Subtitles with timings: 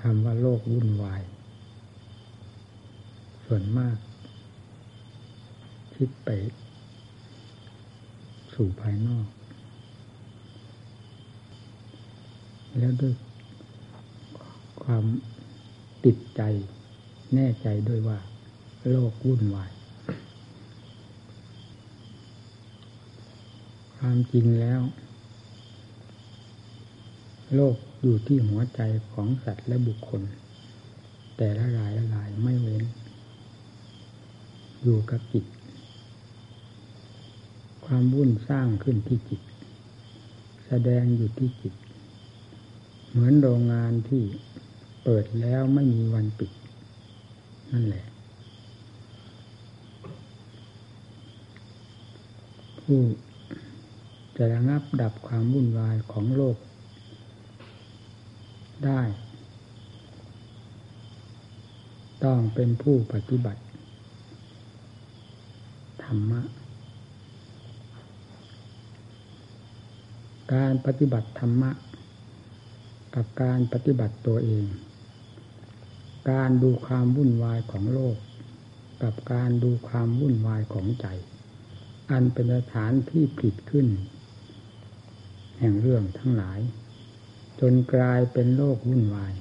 [0.00, 1.22] คำว่าโลกวุ่นวาย
[3.44, 3.96] ส่วนมาก
[5.94, 6.28] คิดไป
[8.54, 9.26] สู่ภายนอก
[12.78, 13.14] แล้วด้วย
[14.84, 15.04] ความ
[16.04, 16.42] ติดใจ
[17.34, 18.18] แน่ใจด้วยว่า
[18.90, 19.70] โลกวุ่นวาย
[23.96, 24.80] ความจริงแล้ว
[27.54, 28.80] โลกอยู่ที่หัวใจ
[29.12, 30.22] ของสัตว์และบุคคล
[31.36, 32.84] แต่ละรายละรายไม่เว้น
[34.82, 35.44] อยู่กับจิต
[37.84, 39.40] ความวุ่นสร้างขึ้นที่จิต
[40.66, 41.74] แสดงอยู่ที่จิต
[43.10, 44.22] เหมือนโรงงานที่
[45.04, 46.50] เปิดแล้วไม่มีวันปิด
[47.72, 48.06] นั่นแหละ
[52.80, 53.00] ผู้
[54.36, 56.56] จะระงับดับความวุ่นวายของโลก
[58.84, 59.00] ได้
[62.24, 63.62] ต้องเป็นผู้ปฏิบัติ
[66.04, 66.40] ธรรมะ
[70.54, 71.70] การปฏิบัติธรรมะ
[73.14, 74.64] กับการปฏิบัติตัวเอง
[76.30, 78.16] การดูความวุ่นวายของโลก
[79.02, 81.06] กับการดูความวุ่นวายของใจ
[82.10, 83.86] อันเป็นสถานที่ผลิตขึ้น
[85.58, 86.60] แห่งเรื่องทั้งหลาย
[87.60, 89.32] จนกลายเป็นโลกวุ่นวาย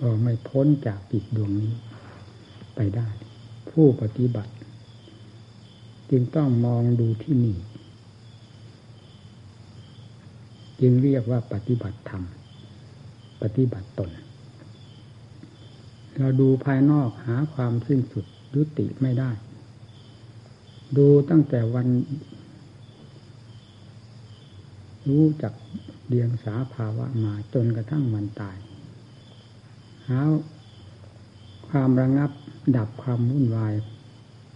[0.00, 1.72] ก็ไม่พ้นจากจิตดวงนี้
[2.74, 3.08] ไปได้
[3.70, 4.52] ผู้ปฏิบัติ
[6.10, 7.56] จึงต้องมองดูที่นี่
[10.80, 12.24] จึงเรียกว่าปฏิบัติธรรม
[13.42, 14.10] ปฏิบัติตน
[16.16, 18.24] เราดูภายนอกหาความสิ้นสุด
[18.54, 19.30] ยุติไม่ได้
[20.96, 21.88] ดูตั้งแต่วัน
[25.08, 25.52] รู้จัก
[26.08, 28.56] เดียงสาภาวะมาจนกระทั่งวันตาย
[30.08, 30.20] หา
[31.68, 32.30] ความระงับ
[32.76, 33.74] ดับความวุ่นวาย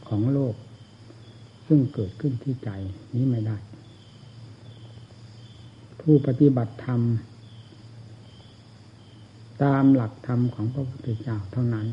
[0.09, 0.55] ของโลก
[1.67, 2.71] ซึ่งเกิดขึ้นที่ใจ
[3.15, 3.56] นี้ไม่ได้
[6.01, 7.01] ผู้ปฏิบัติธรรม
[9.62, 11.87] ตามหลักธรรมของพระพุทธเจ้าเท่านั้น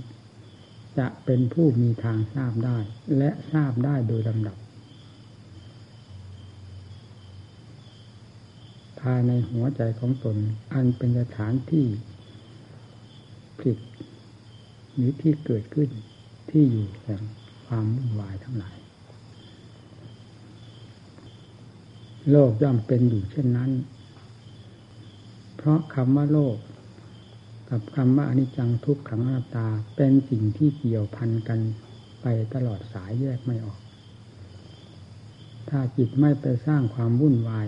[0.98, 2.78] จะเป็นผู้มีทางทราบได้
[3.18, 4.58] และทราบได้โดยลำดับ
[9.02, 10.38] ภายในหัวใจของตน
[10.74, 11.88] อันเป็นสถานที่
[13.62, 13.78] ผิด
[14.94, 15.90] หรือที่เกิดขึ้น
[16.50, 17.22] ที่อยู่แห่ง
[17.66, 18.78] ความวุ่นวายทั้งหลาย
[22.32, 23.72] โลกย่อมเป็นอยู่เช่นนั้น
[25.58, 26.58] เพราะคำว่าโลก
[27.70, 31.60] กับคำว่าอนิจจังทุกขังอนัตตาเป็นสิ่งที่เกี่ยวพันกัน
[32.22, 33.80] ไปตลอดสายแยกไม่ออก
[35.70, 37.68] ถ้าจิตไม่ไปสร้างความวุ่นวาย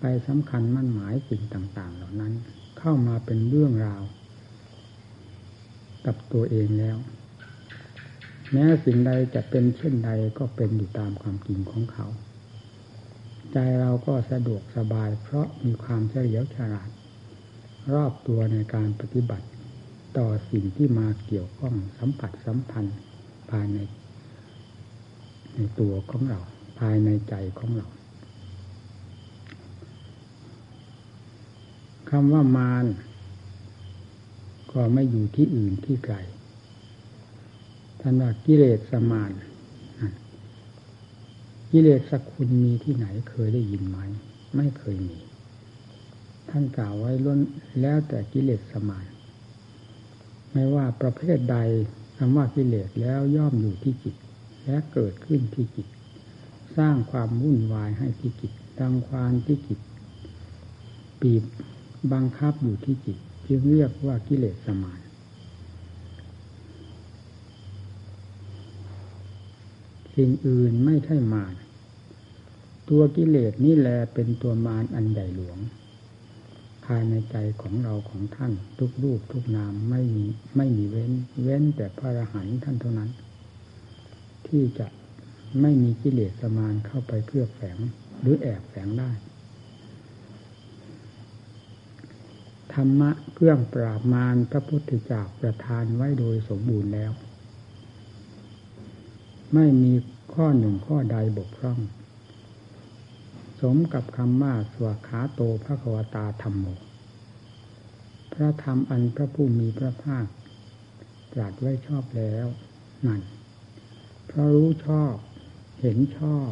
[0.00, 2.32] ไปสำคัญมั่นหมายสิ่งต่าง ๆ เหล่านั้น
[2.78, 4.02] เข้ามาเป็นเรื่องราว
[6.06, 6.96] กับตัวเองแล้ว
[8.52, 12.06] แม้สิ่งใดจะเป็นเช่นใดก็เป็นอยู่ตามความจริงของเขา
[13.52, 16.90] ใจเราก็สะดวกสบายเพราะมีความเฉลียวฉลาด
[17.92, 19.46] รอบตัวในการปฏิบัติ
[20.18, 22.98] ต่อสิ่งที่มาเกี่ยวข้องสัมผัสสัมพันธ์
[23.50, 23.78] ภายใน
[25.54, 26.40] ในตัวของเรา
[26.80, 27.86] ภายในใจของเรา
[32.10, 32.86] คำว่ามาร
[34.72, 36.16] ก็ไม่อยู่ที่อื่นที่ไกล
[38.00, 39.30] ท่านว่ากิเลสสมาน
[41.70, 43.98] กิเลสสกุลมีที่ไหนเคยได้ยินไหม
[44.56, 45.18] ไม่เคยมี
[46.50, 47.40] ท่านกล่าวไว้ล้น
[47.80, 49.06] แล้วแต่กิเลสสมาน
[50.52, 51.56] ไม่ว่าประเภทใด
[52.16, 54.16] คำว่ากิเลสแล้วย่อมอยู่ที่จิต
[54.64, 55.88] และเกิดขึ้นที่จิต
[56.76, 59.80] สร้างความวุ่นวายให้ที่จิตดังความที่จิต
[61.20, 61.44] ปีบ
[62.12, 65.00] บังคับอยู่ที่จิตจึงเรียกว่ากิเลสสมาน
[70.14, 71.54] สิ่งอื่นไม่ใช่มาร
[72.88, 75.58] ตัวกิเลสนี่แหละเป็นตัวมารอันใหญ่หลวง
[76.92, 80.24] ภายในใจของเราของท่าน ทุกรูปทุกนามไม่มี
[80.56, 81.12] ไม่มีเว้น
[81.42, 83.10] เว้นแต่พระอรหันต์ท่านเท่านั้น
[84.46, 84.86] ที่จะ
[85.60, 87.78] ไม่มีกิเลสสมานเข้าไปเพื่อแฝง
[88.20, 89.10] หรือแอบแฝงได้
[92.72, 97.12] ธรรมะเครื่องปราบมารพระพุทธเจ้าประทานไว้โดยสมบูรณ์แล้ว
[99.54, 99.92] ไม่มี
[100.34, 101.78] ข้อหนึ่งข้อใดบกพร่อง
[103.60, 106.64] สมกับคำว่าสวขาโตพระควตาธรรมโม
[108.32, 110.26] พระธรรมอันพระผู้มีพระภาค
[111.32, 112.46] ตรัสไว้ชอบแล้ว
[113.06, 113.22] นั่น
[114.26, 115.14] เพราะรู้ชอบ
[115.80, 116.50] เห็นชอบ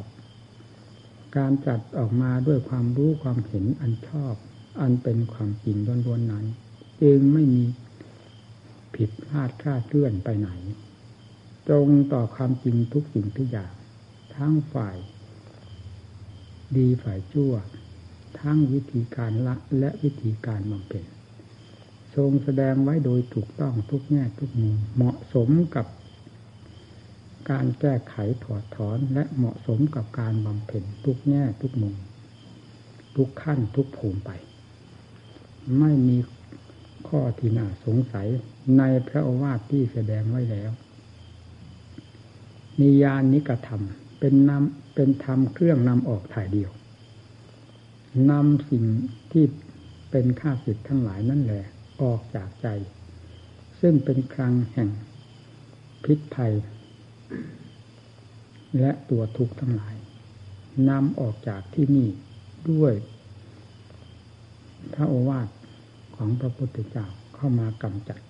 [1.36, 4.34] การจัดออกมาด้วยความรู้ความเห็นอันชอบ
[4.80, 5.76] อันเป็นความจริง
[6.06, 6.46] ล้วนๆนั้น
[7.02, 7.64] จึงไม่มี
[8.94, 10.50] ผิดพลาดคลาดเคลื่อนไปไหน
[11.68, 13.72] ตรงต่อความจริงทุกสิ่งทุกอย่าง
[14.34, 14.96] ทั้งฝ่าย
[16.76, 17.52] ดีฝ่ายชั่ว
[18.40, 21.04] ทั้งวิธีการละและวิธีการบำเพ็ญ
[22.16, 25.86] ทรงแสดงไว้โดยถูกต้องทุกแง่ทุกมุมเหมาะสมกับ
[27.50, 28.14] การแก้ไข
[28.44, 31.94] ถอดถอนและเหมาะสมกับการบำเพ็ญทุกแง่ทุกมุม
[33.16, 34.30] ทุกขั้นทุกภูมิไป
[35.78, 36.18] ไม่มี
[37.08, 38.28] ข้อที่น่าสงสัย
[38.78, 40.70] ในพระโอวาทที่แสดงไว้แล้ว
[42.80, 43.82] นิยานนิกธรรม
[44.18, 46.70] เป็นนำ เป็นธรรมเครื่องนำออกถ่ายเดียว
[48.30, 48.84] นำสิ่ง
[49.32, 49.44] ที่
[50.10, 51.64] เป็นข้าศึกทั้งหลายนั่นแหละ
[52.02, 52.68] ออกจากใจ
[53.80, 54.90] ซึ่งเป็นครังแห่ง
[56.04, 56.54] พิษภัย
[58.80, 59.96] และตัวทุกข์ทั้งหลาย
[60.88, 62.08] นำออกจากที่นี่
[62.70, 62.94] ด้วย
[64.94, 65.48] พระโอวาท
[66.16, 68.20] ของพระพุทธเจ้าเข้ามากำจัด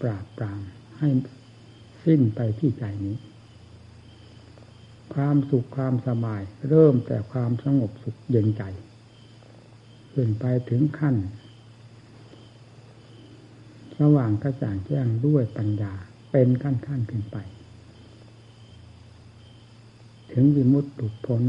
[0.00, 0.60] ปราบปราม
[0.98, 1.08] ให้
[2.04, 3.16] สิ้นไปที่ใจนี้
[5.14, 8.62] ความสุขความสบาย เริ่มแต่ความสงบสุขเย็นใจ
[10.12, 11.16] ขึ้นไปถึงขั้น
[14.00, 15.92] ระหว่างกระจ่างแจ้งด้วยปัญญา
[16.30, 17.36] เป็นขั้นขั้นขึ้นไป
[20.32, 21.42] ถึงวิมุตติพ้น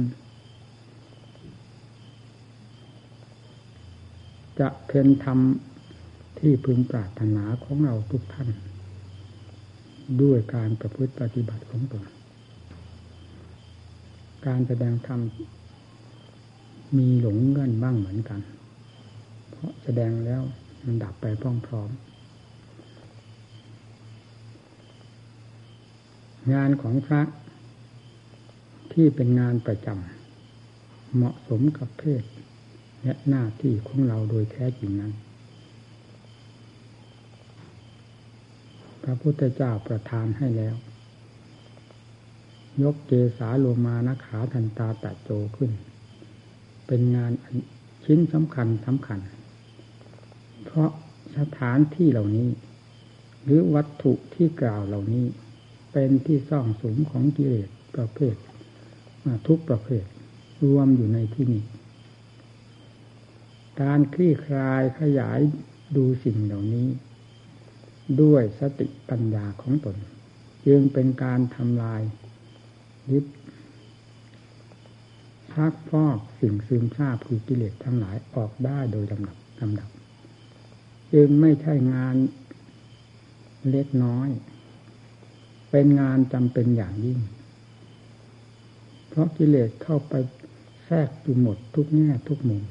[4.60, 5.40] จะเป็นธรรม
[6.40, 8.50] ที่พึงปรารถนาของเราทุกท่าน
[10.22, 12.04] ด้วยการประพฤติปฏิบัติของตน
[14.46, 15.20] การแสดงธรรม
[16.98, 18.40] มีหลงเงื่อนบ้างเหมือนกัน
[19.50, 20.42] เพราะแสดงแล้ว
[20.84, 21.26] มันดับไป
[21.68, 22.12] พร้อมๆ
[26.54, 27.22] งานของพระ
[28.94, 32.24] ที่เป็นงานประจำเหมาะสมกับเพศ
[33.04, 35.14] และหน้าที่ของเราโดยแท้จริงนั้น
[39.04, 40.76] พระพุทธเจ้าประทานให้แล้ว
[42.84, 45.72] ยกเกสาโลมานะขาทันตาตะโจขึ้น
[46.88, 47.32] เป็นงาน
[48.06, 49.20] ชิ้นสำคัญสำคัญ
[50.66, 50.90] เพราะ
[51.38, 52.50] สถานที่เหล่านี้
[53.44, 55.26] หรือวัตถุที่กล่าวเหล่านี้
[55.92, 58.36] เป็นที่ซ่องสมของกิเลสประเภท
[59.48, 60.06] ทุกประเภท
[60.64, 61.64] รวมอยู่ในที่นี้
[63.82, 65.40] การคลี่คลายขยาย
[65.96, 66.88] ดูสิ่งเหล่านี้
[68.22, 69.96] ด้วยสติปัญญาของตน
[70.68, 72.02] จึงเป็นการทำลาย
[73.12, 73.26] ยึด
[75.54, 79.90] พักพอกสิ่งซึมซาบคือกิเลสทั้งหลายออกได้โดยลำดับลำดับ
[81.14, 82.16] จึงไม่ใช่งาน
[83.70, 84.30] เล็กน้อย
[85.72, 87.20] เป็นงานจำเป็นอย่างยิ่ง
[89.08, 90.14] เพราะกิเลสเข้าไป
[90.86, 92.64] แทรกอยู่หมดทุกแง่ทุกมุม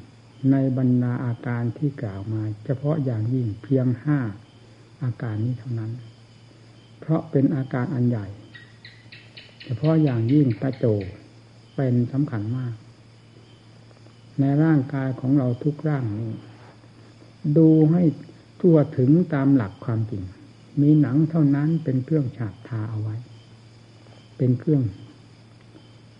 [0.51, 4.19] ในบรรดาอาการที่กล่าวมา เฉพาะอย่างยิ่งเพียงห้า
[5.03, 5.93] อาการนี้เท่านั้น
[7.01, 8.27] เพราะเป็นอาการอันใหญ่
[9.79, 10.85] พาะอย่างยิ่งตะโจ
[11.77, 12.75] เป็นสำคัญมาก
[14.41, 16.33] ในร่างกายของเราทุกร่างนี้
[17.57, 18.03] ดูให้
[18.61, 20.23] ทั่วถึงตามหลักความจริง
[20.81, 23.17] มีหนังเท่านั้นเป็นเครื่องฉาบทาเอาไว้
[24.37, 24.83] เป็นเครื่อง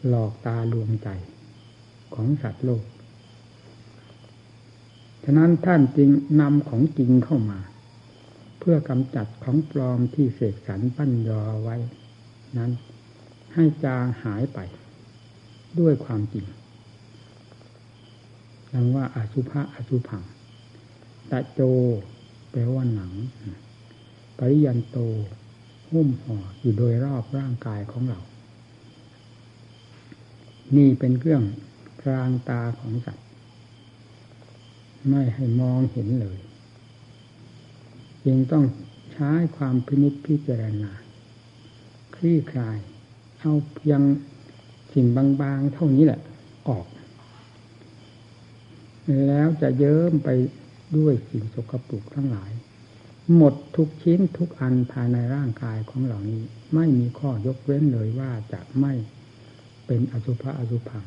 [0.09, 1.09] หลอกตาลวงใจ
[2.15, 2.85] ของสัตว์โลก
[5.25, 7.61] ฉะนั้นท่านจึงนำของจริงเข้ามา
[8.59, 11.77] เพื่อกำจัดของปลอมที่เสกสรรปั้นยอไว้
[12.59, 12.73] นั้น
[13.55, 14.59] ให้จางหายไป
[15.81, 16.47] ด้วยความจริง
[18.73, 20.23] ดังว่าอาสุภะอาสุพัง
[21.31, 21.61] ตะโจ
[22.51, 23.13] แปลว่าหนัง
[24.39, 24.99] ปริยันโต
[25.91, 28.21] หุ้มห่ออยู่โดยรอบร่างกายของเรา
[30.77, 31.43] นี่เป็นเครื่อง
[32.03, 33.27] กลางตาของสัตว์
[35.09, 36.39] ไม่ให้มองเห็นเลย
[38.29, 38.65] ยังต้อง
[39.13, 40.93] ใช้ความพินิจพิจารณา
[42.15, 42.79] คลี่คลาย
[43.41, 44.01] เอาเพียง
[44.93, 46.21] สิ่งบางๆ เท่านี้แหละ
[46.69, 46.87] ออก
[49.29, 50.29] แล้วจะเยิ้มไป
[50.97, 52.51] ด้วยสิ่งสกปรกทั้งหลาย
[53.37, 56.43] หมดทุกชิ้นทุกอันภายในร่างกายของเหล่านี้
[56.75, 58.93] ไม่มีข้อยกเว้นเลยว่าจะไม่
[59.87, 61.05] เป็นอสุภะอสุพัง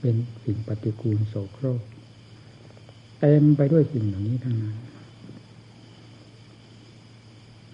[0.00, 1.82] เป็นสิ่งปฏิกูลโสโครก
[3.20, 4.76] เต็มไปด้วยสิ่งเหล่านี้ทั้งนั้น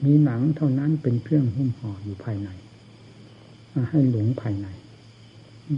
[0.04, 2.48] มีหนังเท่านั้นเป็นเครื่องหุ้มห่ออยู่ภายใน
[3.90, 4.66] ให้หลงภายใน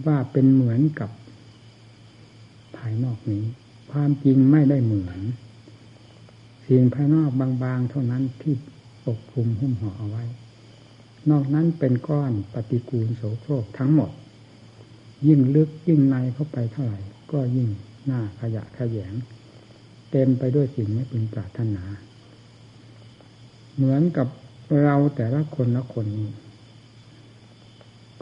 [0.06, 1.10] ว่าเป็นเหมือนกับ
[2.76, 3.44] ภายนอกนี้
[3.90, 5.20] ความจริงไม่ได้เหมือน
[6.66, 8.54] สิ่งภายนอกบางๆเท่านั้นที่
[9.06, 10.24] ปกคลุมหุ้มห่อเอาไว้
[11.30, 14.10] นอกนั้นเป็นก้อนปฏิกูลโสโครกทั้งหมด
[15.26, 17.00] ยิ่งลึกยิ่งในเข้าไปเท่าไหร่
[17.32, 17.68] ก็ยิ่ง
[18.06, 19.14] หน้าขยะขยง
[20.10, 21.84] เต็มไปด้วยสิ่งไม่พึงปรารถนา
[23.74, 24.28] เหมือนกับ
[24.82, 26.30] เราแต่ละคนละคนนี้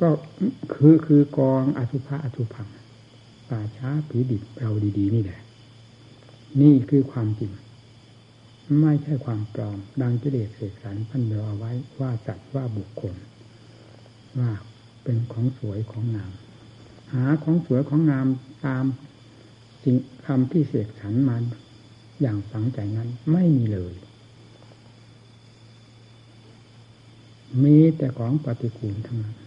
[0.00, 0.10] ก็
[0.74, 2.68] คือคือกองอสุภะอสุพัง
[3.48, 5.40] ป่าช้าผีดิบเราดี ๆ นี่แหละ
[6.60, 7.52] นี่คือความจริง
[8.80, 13.14] ไม่ใช่ความปลอม ดังกิเลสเสกสรรพันเดาเอาไว้ว่าจัดว่าบุคคล
[14.38, 14.50] ว่า
[15.02, 16.32] เป็นของสวยของงาม
[17.12, 18.26] หาของสวยของงาม
[18.66, 18.84] ตาม
[19.82, 21.36] สิ่งคำที่เสกสรรมา
[22.20, 23.94] อย่างฝังใจนั้นไม่มีเลย
[27.64, 29.39] มีแต่ของปฏิกูลทั้งนั้น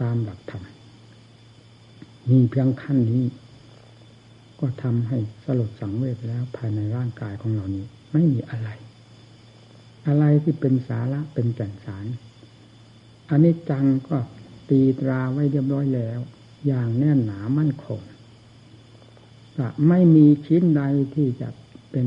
[0.00, 0.62] ตามหลักธรรม
[2.30, 3.24] มีเพียงขั้นนี้
[4.60, 8.68] ก็ทำให้สลดสังเวชแล้วภายในร่างกายของเรานี้ ไม่มีอะไร
[10.06, 12.06] อะไรที่เป็นสาระเป็นแก่นสาร
[13.30, 14.16] อันนี้จังก็
[14.68, 16.20] ตีตราไว้เรียบร้อยแล้ว
[16.66, 18.00] อย่างแน่นหนามั่นคง
[19.58, 20.82] จะไม่มีชิ้นใด
[21.14, 21.48] ที่จะ
[21.90, 22.06] เป็น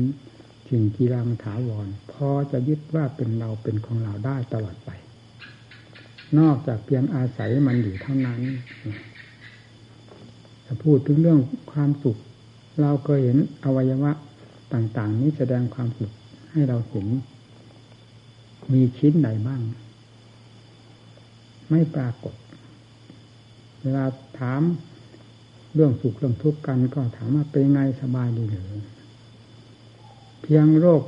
[0.68, 4.90] สิ่งกีรังถาวร พอจะยึดว่าเป็นเราเป็นของเราได้ตลอดไป
[6.38, 8.40] นอกจากเพียงอาศัยมันอยู่เท่านั้น
[10.66, 11.40] จะพูดถึงเรื่อง
[11.72, 12.16] ความสุข
[12.80, 14.12] เราก็เห็นอวัยวะ
[14.72, 16.10] ต่างๆ นี้แสดงความสุข
[16.50, 17.06] ให้เราเห็น
[18.72, 19.60] มีชิ้นใดบ้าง
[21.70, 22.34] ไม่ปรากฏ
[23.82, 24.04] เวลา
[24.38, 24.62] ถาม
[25.74, 28.70] เรื่องสุขเรื่องทุกข์กันก็ถามว่าเป็นไงสบายดีหรือ
[30.42, 31.02] เพียงโรค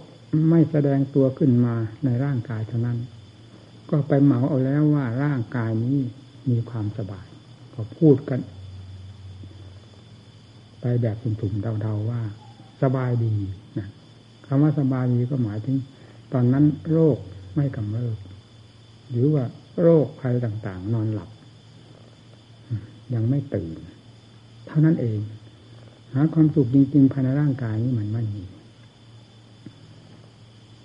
[0.51, 1.75] ไม่แสดงตัวขึ้นมา
[2.05, 2.99] ในร่างกายเท่านั้น
[3.91, 5.99] ก็ไปเหมาเอาแล้วว่าร่างกายนี้
[6.51, 7.27] มีความสบาย
[7.75, 8.41] ก็พูดกัน
[10.81, 12.23] ไปแบบถุ่มๆเดาๆว่า
[12.83, 13.35] สบายดี
[13.79, 13.89] นะ
[14.47, 15.77] คำว่าสบายดีก็หมายถึง
[16.33, 17.19] ตอนนั้นโรค
[17.57, 18.17] ไม่กำเริบ
[19.11, 19.45] หรือว่า
[19.81, 21.31] โรคภัยต่างๆ นอนหลับ
[23.15, 23.77] ยังไม่ตื่น
[24.67, 25.19] เท่านั้นเอง
[26.13, 28.45] หาความสุขจริง ๆ ภายในร่างกายนี้มันไม่มี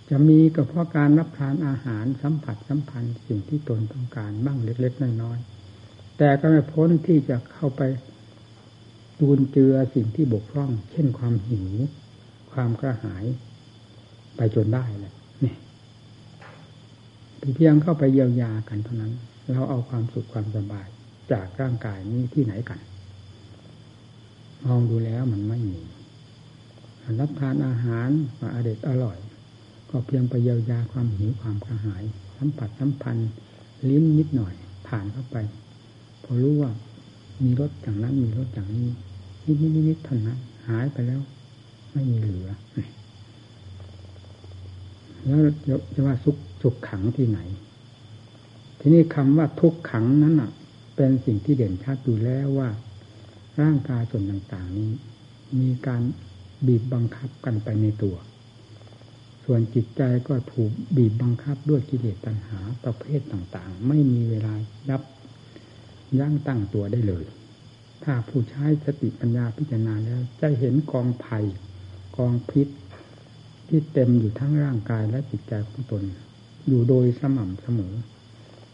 [0.09, 7.81] จะมีก็เพราะการรับทานอาหารสัมผัสสัมพันธ์สิ่งที่ตนต้องการบ้างเล็กๆน้อยๆแต่ก็ไม่พ้นที่จะเข้าไป
[9.19, 11.69] ดูนเจือสิ่งที่บกพร่อง เช่นความหิว
[12.51, 13.25] ความกระหาย
[14.37, 15.53] ไปจนได้แหละนี่
[17.55, 19.13] เพียงเข้าไปเยียวยากันเท่านั้น
[19.51, 20.87] เราเอาความสุขความสบาย
[21.31, 22.79] จากร่างกายนี้ที่ไหนกัน
[24.65, 25.79] มองดูแล้วมันไม่มี
[27.19, 28.09] รับทานอาหาร
[28.39, 29.17] มาอเด็ดอร่อย
[29.95, 32.03] ก็เพียงไปเยียวยาความหิวความกระหาย
[32.37, 33.29] สัมผัสสัมพันธ์
[33.89, 34.53] ลิ้นนิดหน่อย
[34.87, 35.37] ผ่านเข้าไป
[36.23, 36.71] พอรู้ว่า
[37.43, 38.89] มีรสอย่างนั้นมีรสอย่างนี้
[39.45, 41.21] นิดนิดนิดเท่านั้นหายไปแล้ว
[41.91, 42.49] ไม่มีเหลือ
[45.25, 45.39] แล้ว
[45.95, 47.39] จะว่าสุขสุขขังที่ไหน
[48.79, 50.51] ทีนี้คำว่าทุกขังนั้นอะ
[50.95, 52.69] เป็นสิ่งที่เด่นชัดอยู่แล้วว่า
[53.61, 54.91] ร่างกายส่วนต่างๆนี้
[55.59, 56.01] มีการ
[56.65, 58.15] บีบบังคับกันไปในตัว
[59.45, 64.53] ส่วนจิตใจก็ถูกบีบบังคับด้วยกิเลสตัณหาประเภทต่างๆ ไม่มีเวลา
[64.89, 65.01] ยับ
[66.19, 67.25] ยั้งตั้งตัวได้เลย
[68.03, 71.45] ถ้าผู้ใช้สติปัญญาพิจารณาแล้ว จะเห็นกองภัย
[72.17, 72.67] กองพิษ
[73.67, 76.03] ที่เต็มอยู่ทั้งร่างกายและจิตใจของตน
[76.67, 77.93] อยู่โดยสม่ำเสมอ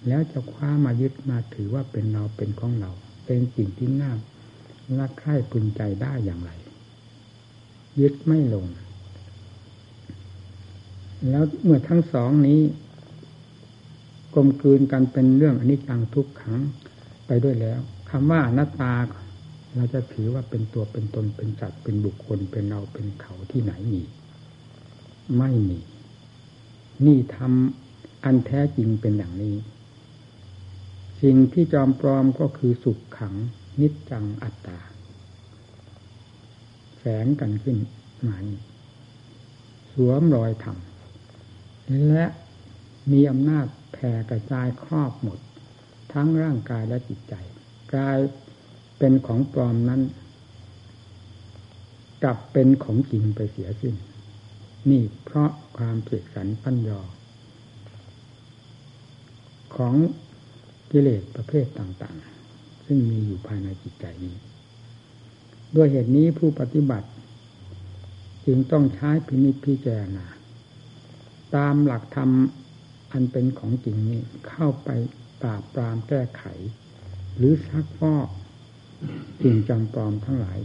[0.08, 2.92] แล้วจะคว้ามายึดมาถือว่าเป็นเราเป็นของเรา
[3.26, 4.14] เป็นสิ่งที่น่า
[5.00, 6.52] รักใคร่พึงใจได้อย่างไร
[8.00, 8.66] ยึดไม่ลง
[11.30, 12.62] แล้วเมื่อทั้งสองนี้
[14.34, 16.60] กลมกลืนกันเป็นเรื่องอนิจจังทุกขัง
[17.28, 18.94] ไปด้วยแล้วคำว่าอนัตตา
[19.76, 24.04] เราจะถือว่าเป็นตัวเป็นตนเป็นจัตเป็นบุคคลเป็นเราเป็นเขาที่ไหนมี
[25.38, 25.80] ไม่มี
[27.06, 29.56] นี่ทำอันแท้จริงเป็นอย่างนี้
[31.22, 33.34] สิ่งที่จอมปลอมก็คือสุขขัง
[33.82, 34.80] นิจจังอัตตา
[36.98, 37.78] แฝงกันขึ้น
[38.28, 38.60] มานี้
[39.92, 40.78] สวมรอยธรรม
[42.10, 42.26] และ
[43.12, 45.40] มีอำนาจแผ่กระจายครอบหมด
[46.14, 47.34] ทั้งร่างกายและจิตใจ
[47.94, 48.20] กลาย
[48.98, 50.02] เป็นของปลอมนั้น
[52.24, 53.96] กลับเป็นของจริงไปเสียสิ้น
[54.90, 57.02] นี่เพราะความเปรียสันปัญญา
[59.76, 59.96] ของ
[60.92, 64.36] กิเลสประเภทต่างๆ ซึ่งมีอยู่ภายในจิตใจนี้
[65.76, 67.10] ด้วยเหตุนี้ผู้ปฏิบัติ
[68.46, 70.26] จึงต้องใช้พินิจพิจารณา
[71.56, 72.32] ตามหลักธรรม
[73.12, 74.90] อันเป็นของจริงนี้เข้าไป
[75.42, 76.44] ปราบปรามแก้ไข
[77.38, 78.28] หรือซักฟอก
[79.42, 80.60] สิ่งจำปลอมทั้งหลาย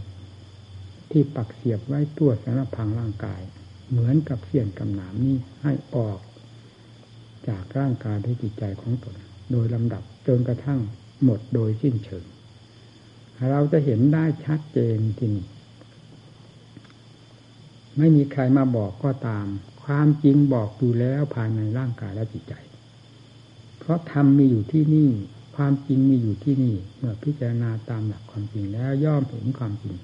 [1.11, 3.41] ที่ปักเสียบไว้ตัวสารพังร่างกาย
[3.89, 6.19] เหมือนกับเสี้ยนกำหนามนี้ให้ออก
[7.47, 9.15] จากร่างกายด้วยจิตใจของตน
[9.51, 10.79] โดยลำดับจนกระทั่ง
[11.23, 12.25] หมดโดยสิ้นเชิง
[13.51, 15.45] เราจะเห็นได้ชัดเจนที่นี่
[17.97, 19.45] ไม่มีใครมาบอกก็ตาม
[19.87, 22.53] ความจริงบอกอยู่แล้วภายในร่างกายและจิตใจ
[23.79, 25.09] เพราะธรรมมีอยู่ที่นี่
[25.55, 29.95] ความจริงมีอยู่ที่นี่ เมื่อพิจารณาตามหลักความจริงแล้วย่อมเห็นความจริง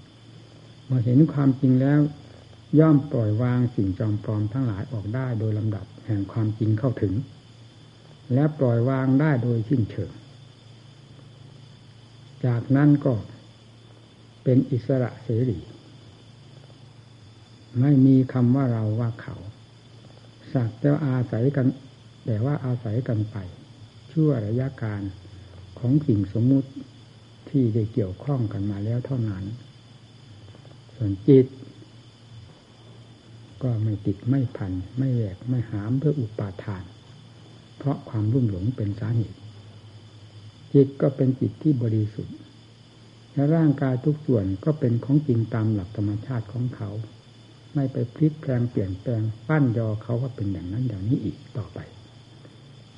[0.86, 2.00] เมื่อเห็นความจริงแล้ว
[2.80, 7.14] ย่อมปล่อยวางสิ่งจอมปลอมทั้งหลายออกได้โดยลำดับแห่งความจริงเข้าถึง
[8.34, 10.12] และปล่อยวางได้โดยสิ้นเชิง
[12.46, 13.14] จากนั้นก็
[14.44, 15.60] เป็นอิสระเสรี
[17.80, 19.36] ไม่มีคำว่าเราว่าเขา
[20.54, 21.68] สักแต่อาศัยกัน
[22.26, 23.38] แต่ว่าอาศัยกันไป
[24.12, 25.02] ชั่วระยะการ
[25.80, 26.70] ของสิ่งสมมุติ
[27.50, 29.44] ที่ได้เกี่ยวข้องกันมาแล้วเท่านั้น
[30.96, 31.46] ส่วนจิต
[33.64, 36.84] ก็ไม่ติดไม่พัน ไม่แหวกไม่หามเพื่ออุปาทาน
[37.78, 39.40] เพราะความรุ่มหลงเป็นสาเหตุ
[40.74, 42.38] จิตก็เป็นจิตที่บริสุทธิ์
[43.34, 46.90] และร่างกายทุกส่วนก็เป็นของจริงตามหลักธรรมชาติของเขา
[47.74, 51.80] ไม่ไปพลิกแปลงเปลี่ยนแปลงปั้นยอเขาว่าเป็นอย่างนั้นอย่างนี้อีกต่อไป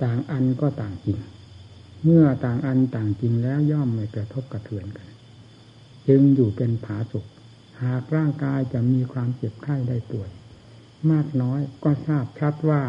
[0.04, 1.18] ต่างอันก็ต่างจริง
[2.04, 5.08] เมื่อต่างอันต่างจริงแล้วย่อมไม่กระทบกระเทือนกัน
[6.08, 7.26] จึงอยู่เป็นผาสุก
[7.84, 10.30] หากร่างกายจะมีความเจ็บไข้ได้ป่วย
[11.12, 12.82] มากน้อยก็ทราบชัดว่า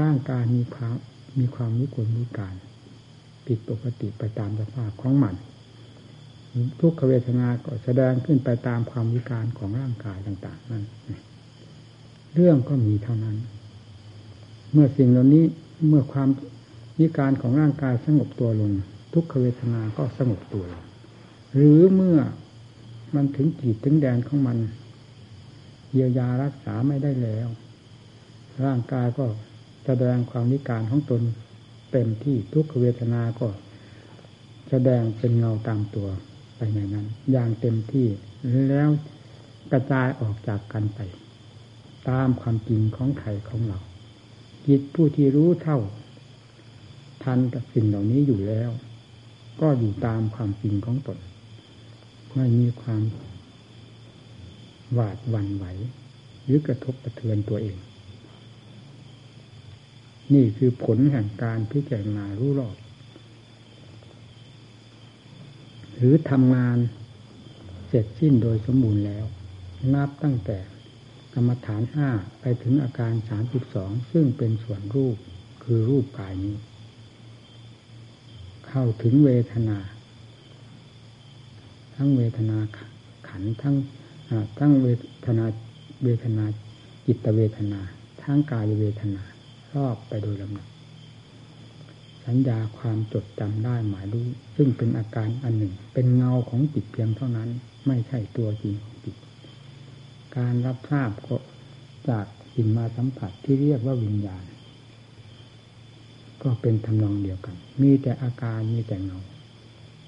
[0.00, 0.96] ร่างกายมีความ
[1.38, 2.54] มีความวิกลวิการ
[3.46, 5.34] ผิดปกติไปตามสภาพของมัน
[6.80, 10.84] ทุกขเวทนาก็แสดงขึ้นไปตามความวิการของร่างกายต่างๆนั่น
[12.34, 13.36] เรื่องก็มีเท่านั้น
[14.72, 15.44] เมื่อสิ่งเหล่านี้
[15.88, 16.28] เมื่อความ
[17.00, 18.72] วิการของร่างกายสงบตัวลง
[19.14, 20.82] ทุกขเวทนาก็สงบตัวลง
[21.54, 22.18] หรือเมื่อ
[23.14, 24.58] มันถึงขีดถึงแดนของมัน
[25.92, 27.48] เยียวยารักษาไม่ได้แล้ว
[28.64, 29.24] ร่างกายก็
[29.86, 31.22] แสดงความวิการของตน
[31.92, 33.48] เต็มที่ทุกขเวทนาก็
[34.70, 36.08] แสดงเป็นเงาตามตัว
[36.58, 38.06] ไปในนั้น อย่างเต็มที่
[38.68, 38.88] แล้ว
[39.72, 41.00] กระจายออกจากกันไป
[42.08, 43.78] ตามความจริงของไข่ของเรา
[44.66, 45.78] จิตผู้ที่รู้เท่า
[47.22, 48.70] ทันกับสิ่งเหล่านี้อยู่แล้ว
[49.60, 51.18] ก็อยู่ตามความจริงของตน
[52.34, 53.02] ไม่มีความ
[54.92, 55.64] หวาดหวั่นไหว
[56.44, 57.76] หรือกระทบกระเทือนตัวเอง
[60.34, 62.76] นี่คือผลแห่งการพิจารณารู้รอบ
[65.98, 66.78] หรือทำงาน
[67.88, 69.24] เสร็จสิ้นโดยสมบูรณ์แล้ว
[69.94, 70.58] นับตั้งแต่
[71.34, 72.08] กรรมฐานห้า
[72.40, 75.16] ไปถึงอาการสามสิบสองซึ่งเป็นส่วนรูป
[75.62, 76.56] คือรูปกายนี้
[78.68, 79.78] เข้าถึงเวทนา
[81.94, 82.58] ทั้งเวทนา
[83.28, 83.76] ขันทั้ง
[84.58, 84.86] ทั้งเว
[85.26, 85.44] ทนา
[86.04, 86.44] เวทนา
[87.06, 87.80] จิตเวทนา
[88.22, 89.22] ทั้งกายเวทนา
[89.74, 90.68] รอบไปโดยลำดับ
[92.28, 97.48] สัญญาความจดจำได้หมายรู้ ซึ่งเป็นอาการอันหนึ่ง เป็นเงาของจิตเพียงเท่านั้น
[97.86, 99.16] ไม่ใช่ตัวจริงของจิต
[100.36, 101.36] การรับทราบก็
[102.08, 104.44] จากสิ่งมาสัมผัสที่เรียกว่าวิญญาณ
[106.42, 109.18] ก็เป็นทำนองเดียวกัน มีแต่อาการมีแต่เงา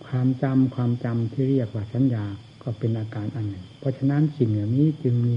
[0.07, 2.25] ความจำความจำที่เรียกว่าสัญญา
[2.63, 5.35] ก็เป็นอาการอันหนึ่ง เพราะฉะนั้นสิ่งเหล่านี้จึงมี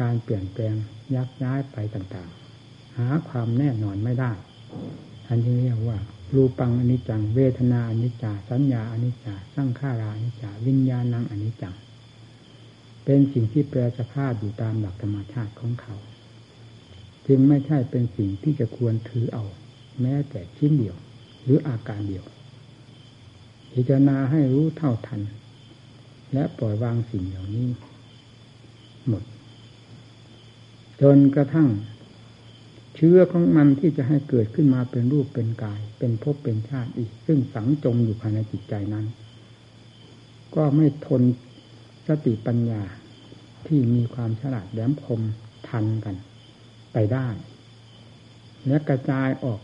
[0.00, 0.74] การเปลี่ยนแปลง
[1.14, 4.32] ยักย้ายไปต่างๆ หาความแน่นอนไม่ได้
[5.28, 5.98] อันที่เรียกว่า
[6.34, 11.74] รูปังอนิจจัง เวทนาอนิจจาสัญญาอนิจจาสร้างข้าราอนิจจาวิญญาณังอนิจจัง
[13.04, 15.96] เป็นสิ่งที่แปรสภาพอยู่ตามหลักธรรมชาติของเขา
[17.26, 19.44] จึงไม่ใช่เป็นสิ่งที่จะควรถือเอา
[20.00, 20.96] แม้แต่ชิ้นเดียว
[21.42, 22.24] หรืออาการเดียว
[23.72, 25.20] พิจารณาให้รู้เท่าทัน
[26.32, 27.68] และปล่อยวางสิ่งเหล่านี้
[29.08, 29.22] หมด
[31.00, 31.68] จนกระทั่ง
[32.96, 39.06] เชื้อของมันที่จะให้เกิดขึ้นมาเป็นรูปเป็นกาย เป็นภพเป็นชาติอีก ซึ่งฝังจมอยู่ภายในจิตใจนั้น
[40.54, 41.22] ก็ไม่ทน
[42.08, 42.82] สติปัญญา
[43.66, 45.20] ที่มีความฉลาดแหลมคม
[45.68, 46.16] ทันกัน
[46.92, 47.28] ไปได้
[48.66, 49.60] และกระจายออก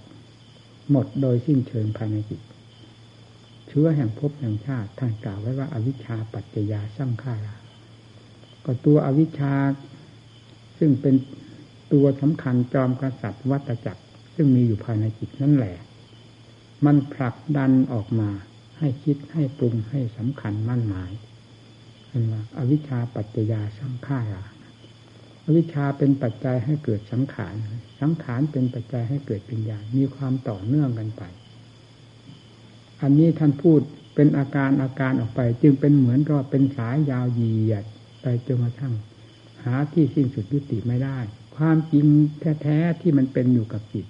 [0.91, 2.41] หมดโดยสิ้นเชิงภายในจิต
[3.69, 7.57] เชื้อแห่งภพแห่งชาติท่านกล่าวไว้ว่าอาวิชชาปัจจยาสร้างข้ารา
[8.65, 9.55] ก็ตัวอวิชชา
[10.79, 11.15] ซึ่งเป็น
[11.93, 14.03] ตัวสำคัญจอมกษัตริย์วัตจักร
[14.35, 15.77] ซึ่งมีอยู่ภายในจิตนั่นแหละ
[16.85, 18.31] มันผลักดันออกมา
[18.79, 21.13] ให้คิดให้ปรุงให้สำคัญมั่นหมาย
[22.09, 24.43] เป็นว่าอวิชชาปัจจยาสังขารา
[25.45, 27.55] อวิชชาเป็นปัจจัยให้เกิดสังขาร
[28.01, 31.23] สังขารเป็นปัจจัยให้เกิดปัญญา มีความต่อเนื่องกันไป
[33.03, 33.81] อันนี้ท่านพูด
[34.15, 37.85] เป็นอาการอาการออกไป จึงเป็นเหมือนกับเป็นสายยาวเหยียด
[38.23, 38.95] ไปจนกระทั่ง
[39.65, 41.19] หาที่สิ้นสุดยุติไม่ได้
[41.57, 42.07] ความจริง
[42.63, 44.07] แท้ๆที่มันเป็นอยู่กับจิต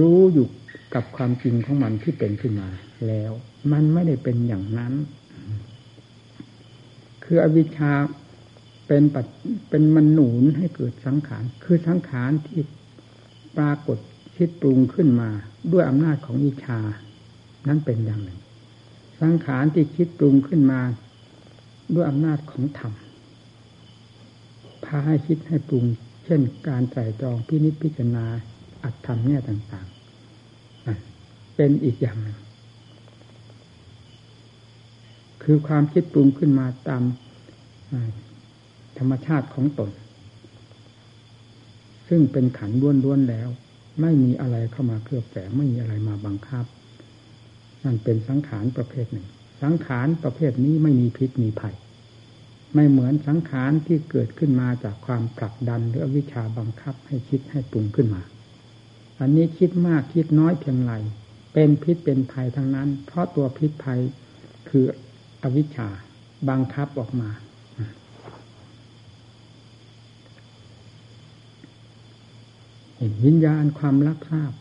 [0.00, 0.46] รู้อยู่
[0.94, 2.68] กับความจริงของมันที่เป็นขึ้นมา
[3.06, 3.32] แล้ว
[3.72, 4.92] มันไม่ได้เป็นอย่างนั้น
[7.24, 7.92] คืออวิชชา
[8.86, 9.26] เป็นปัจ
[9.70, 12.60] เป็นมันหนุนให้เกิดสังขาร คือสังขารที่
[13.56, 13.98] ปรากฏ
[14.36, 15.30] คิดปรุงขึ้นมา
[15.72, 16.78] ด้วยอำนาจของวิชา
[17.68, 18.40] นั้นเป็นอย่างหนึ่ง
[19.20, 20.80] สังขารที่คิดปรุงขึ้นมา
[21.94, 22.92] ด้วยอำนาจของธรรม
[24.84, 25.84] พาให้คิดให้ปรุง
[26.30, 28.24] เช่นการใส่จองพินิจพิจารณา
[28.84, 32.38] อัตธรรมเนี่ยต่างๆ เป็นอีกอย่างหนึ่ง
[35.42, 37.02] คือความคิดปรุงขึ้นมาตาม
[38.98, 39.90] ธรรมชาติของตน
[42.08, 42.70] ซึ่งเป็นขัน
[43.04, 43.48] ล้วนๆแล้ว
[44.00, 46.64] ไม่มีอะไรเข้ามาเคลือบแฝงไม่มีอะไรมาบังคับ
[47.84, 49.26] นั่นเป็นสังขารประเภทหนึ่ง
[49.62, 51.74] สังขารประเภทนี้ไม่มีพิษมีภัย
[52.74, 58.22] ไม่เหมือนสังขารที่เกิดขึ้นมาจากความผลักดันหรือวิชาบังคับให้คิดให้ปรุงขึ้นมา
[59.20, 60.92] อันนี้คิดมากคิดน้อยเพียงไร
[61.52, 64.00] เป็นพิษเป็นภัยทั้งนั้น เพราะตัวพิษภัย
[64.68, 64.84] คือ
[65.42, 65.88] อวิชชา
[66.48, 67.30] บังคับออกมา
[72.96, 74.52] เห็นวิญญาณความรับทราบ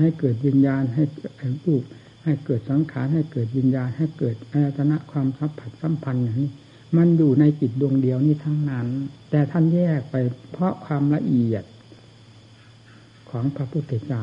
[0.00, 1.02] ให้เกิดวิญญาณให้
[1.64, 1.82] รูป
[2.24, 6.50] ให้เกิดสังขารให้เกิดวิญญาณให้เกิดอายตนะความสัมผัสสัมพันธ์อย่างนี้
[6.96, 8.86] มันอยู่ในจิตดวงเดียวนี้ทั้งนั้น
[9.30, 10.16] แต่ท่านแยกไป
[10.50, 11.64] เพราะความละเอียด
[13.30, 14.22] ของพระพุทธเจ้า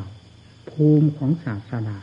[0.69, 1.97] ภูมิของศาสนา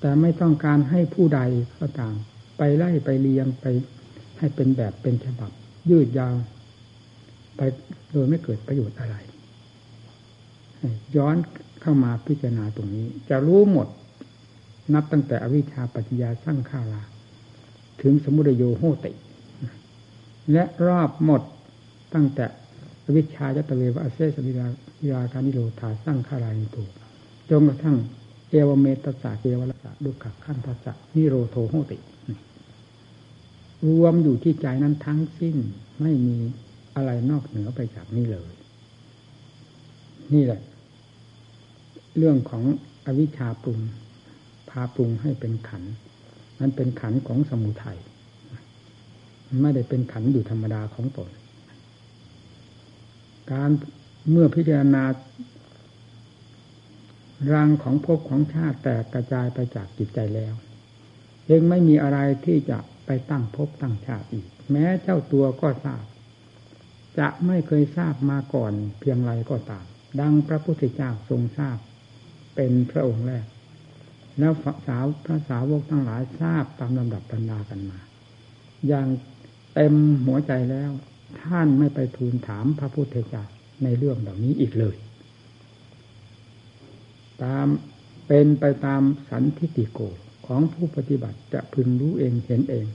[0.00, 1.40] แต่ไม่ต้องการให้ผู้ใด
[1.78, 2.14] ก็ตาม
[2.58, 3.66] ไปไล่ไปเรียงไป
[4.38, 5.50] ให้เป็นแบบเป็นฉบับ
[5.90, 6.34] ยืดยาว
[7.56, 7.60] ไป
[8.10, 9.16] โดยไม่เกิดประโยชน์อะไร
[11.16, 11.36] ย้อน
[11.80, 13.88] เข้ามาพิจารณาตรงนี้ จะรู้หมด
[14.94, 17.02] นับตั้งแต่อวิชชาปัจจยาสร้างข้าลา
[18.02, 19.12] ถึงสมุทโยโหติ
[20.52, 21.42] และรอบหมด
[22.14, 22.44] ตั้งแต่
[23.04, 24.52] อวิชชายตเววะเสสวิ
[25.14, 26.78] รากานิโรธาสร้างข้าลานิโต
[27.50, 27.96] จนกระทั่ง
[28.50, 31.98] เอวเมตสาเอวละสะดุขขั้นทัสสะนิโรโทโหติ
[33.88, 35.56] รวมอยู่ที่ใจนั้นทั้งสิ้น
[36.02, 36.36] ไม่มี
[36.94, 38.52] อะไรนอกเหนือไปจากนี้เลย
[40.34, 40.60] นี่แหละ
[42.18, 42.64] เรื่องของ
[43.06, 43.78] อวิชชาปรุง
[44.72, 45.82] พาปรุงให้เป็นขัน
[46.60, 47.98] มันเป็นขันของสมุทัย
[49.62, 51.30] ไม่ได้เป็นขันอยู่ธรรมดาของตน
[53.52, 53.70] การ
[54.30, 55.04] เมื่อพิจารณา
[57.54, 60.54] รังของภพของชาติแตกกระจายไปจากจิตใจแล้ว
[61.46, 66.04] เองไม่มีอะไรที่จะไปตั้งภพตั้งชาติอีก แม้เจ้าตัวก็ทราบ
[67.18, 69.84] จะไม่เคยทราบมาก่อนเพียงไรก็ตาม
[70.20, 71.78] ดังพระพุทธเจ้าทรงทราบ
[72.54, 73.46] เป็นพระองค์แรก
[74.38, 74.52] แล้ว
[74.86, 77.98] สาวพระสาวกทั้งหลายทราบตามลำดับตำนากันมา
[78.88, 79.08] อย่าง
[79.74, 79.94] เต็ม
[80.26, 80.90] หัวใจแล้ว
[81.42, 83.44] ท่านไม่ไปทูลถามพระพุทธเจ้า
[83.82, 84.96] ในเรื่องเหล่านี้อีกเลย
[87.42, 87.66] ตาม
[88.26, 90.00] เป็นไปตามสันทิติโก
[90.46, 92.86] ของผู้ปฏิบัติจะพึงรู้เองเห็นเอง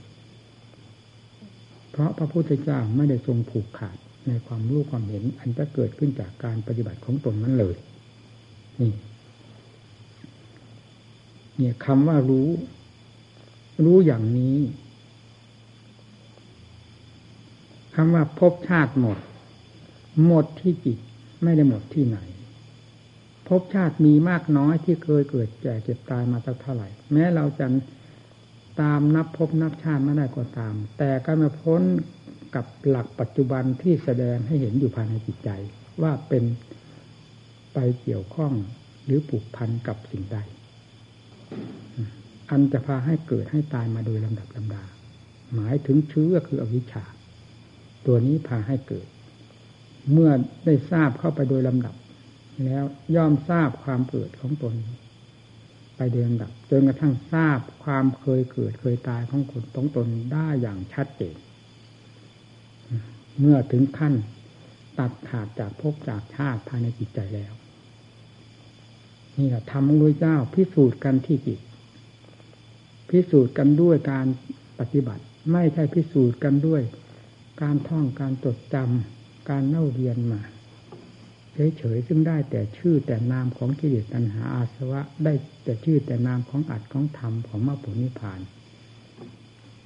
[1.90, 3.96] เพราะพระพุทธเจ้าไม่ได้ทรงผูกขาด
[4.26, 7.76] ในความรู้ความเห็น อันจะเกิดขึ้นจากการปฏิบัติของตนนั้นเลย
[8.80, 8.92] นี่
[11.58, 12.48] เนี่ยคำว่ารู้
[13.84, 14.56] รู้อย่างนี้
[17.94, 19.18] คำว่าพบชาติหมด
[20.26, 20.98] หมดที่จิต
[21.42, 22.18] ไม่ได้หมดที่ไหน
[23.48, 27.66] พบชาติมีมากน้อยที่เคยเกิดแก่เจ็บตายมาสักเท่าไหร่ แม้เราจะ
[28.80, 31.82] ตามนับพบนับชาติไม่ได้ก็ตาม แต่การมาพ้น
[32.54, 35.50] กับหลักปัจจุบันที่แสดงให้เห็นอยู่ภายในจิตใจ
[36.02, 36.44] ว่าเป็น
[37.72, 38.52] ไปเกี่ยวข้อง
[39.04, 40.38] หรือผูกพันกับสิ่งใด
[42.50, 44.84] อันจะพาให้เกิดให้ตายมาโดยลำดับลำดา
[45.54, 47.04] หมายถึงเชื้อคืออวิชชา
[48.06, 49.06] ตัวนี้พาให้เกิด
[50.12, 50.30] เมื่อ
[50.64, 51.94] ได้ทราบเข้าไปโดยลำดับ
[52.64, 52.84] แล้ว
[53.16, 54.74] ย่อมทราบความเกิดของตน
[55.96, 61.36] ไปโดยลำดับจนกระทั่งทราบความเคยเกิดเคยตายของคนของตนได้อย่างชัดเจน
[63.38, 64.14] เมื่อถึงขั้น
[64.98, 67.52] ตัดขาดจากภพจากชาติภายในจิตใจแล้ว
[69.38, 71.58] นี่แหละทำของพระเจ้าพิสูจน์กันที่จิต
[73.10, 74.26] พิสูจน์กันด้วยการ
[74.78, 75.22] ปฏิบัติ
[75.52, 76.82] ไม่ใช่พิสูจน์กันด้วย
[77.62, 80.40] การท่องการจดจำการเล่าเรียนมา
[81.76, 85.32] เฉยๆซึ่งได้แต่ชื่อแต่นามของกิเลสตัณหาอาสวะ ได้
[85.64, 88.40] แต่ชื่อแต่นามของอัดของธรรมของมรรคผลนิพพาน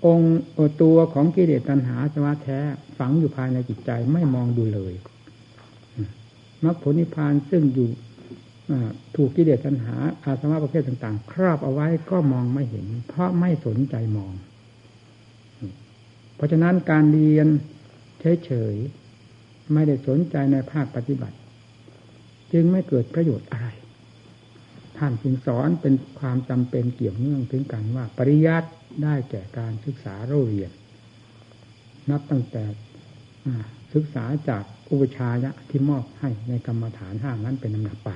[0.06, 0.38] องค์
[0.82, 2.58] ตัวของกิเลสตัณหาอาสมาแท้
[2.98, 4.94] ฝังอยู่ภายในจิตใจไม่มองดูเลย
[6.64, 7.88] มรรคผลนิพพานซึ่งอยู่
[9.16, 14.34] ถูกกิเลสตัณหา อาสวะประเภทต่าง ๆ ครอบเอาไว้ก็มองไม่เห็น เพราะไม่สนใจมอง
[16.34, 17.48] เพราะฉะนั้นการเรียน
[18.44, 21.36] เฉยๆไม่ได้สนใจในภาคปฏิบัติ
[22.52, 23.68] จึงไม่เกิดประโยชน์อะไร
[24.98, 28.68] ท่านจึงสอนเป็นความจำเป็นเกี่ยวเนื่องถึงกันว่า ปริยัติ
[29.02, 30.72] ได้แก่การศึกษาเรียน
[32.10, 32.64] นับตั้งแต่
[33.94, 38.10] ศึกษาจากอุปชายะที่มอบให้ในกรรมฐานห้านั้นเป็นลำดับไป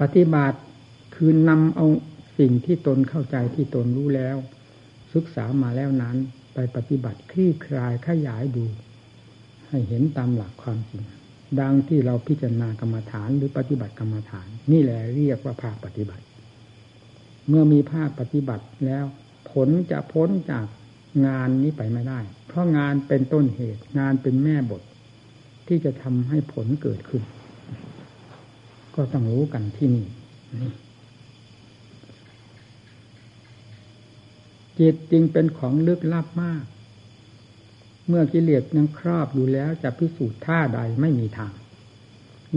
[0.00, 0.58] ปฏิบัติ
[1.14, 1.86] คือนำเอา
[2.38, 4.36] สิ่งที่ตนเข้าใจที่ตนรู้แล้ว
[5.14, 6.16] ศึกษามาแล้วนั้น
[6.54, 8.64] ไปปฏิบัติคลี่คลายขยายดู
[9.68, 11.02] ให้เห็นตามหลักความจริง
[11.60, 16.24] ดังที่เราพิจารณากรรมฐานหรือปฏิบัติกรรมฐาน นี่แหละเรียกว่าภาคปฏิบัติ
[17.48, 19.04] เมื่อมีภาคปฏิบัติแล้ว
[19.52, 20.66] ผลจะพ้นจาก
[21.26, 24.82] งานนี้ไปไม่ได้ เพราะงานเป็นต้นเหตุ งานเป็นแม่บท
[25.68, 27.22] ที่จะทำให้ผลเกิดขึ้น
[28.94, 30.06] ก็ต้องรู้กันที่นี่
[34.78, 36.64] จิตจริงเป็นของลึกลับมาก
[38.08, 41.52] เมื่อกิเลสยังครอบอยู่แล้วจะพิสูจน์ท่าใดไม่มีทาง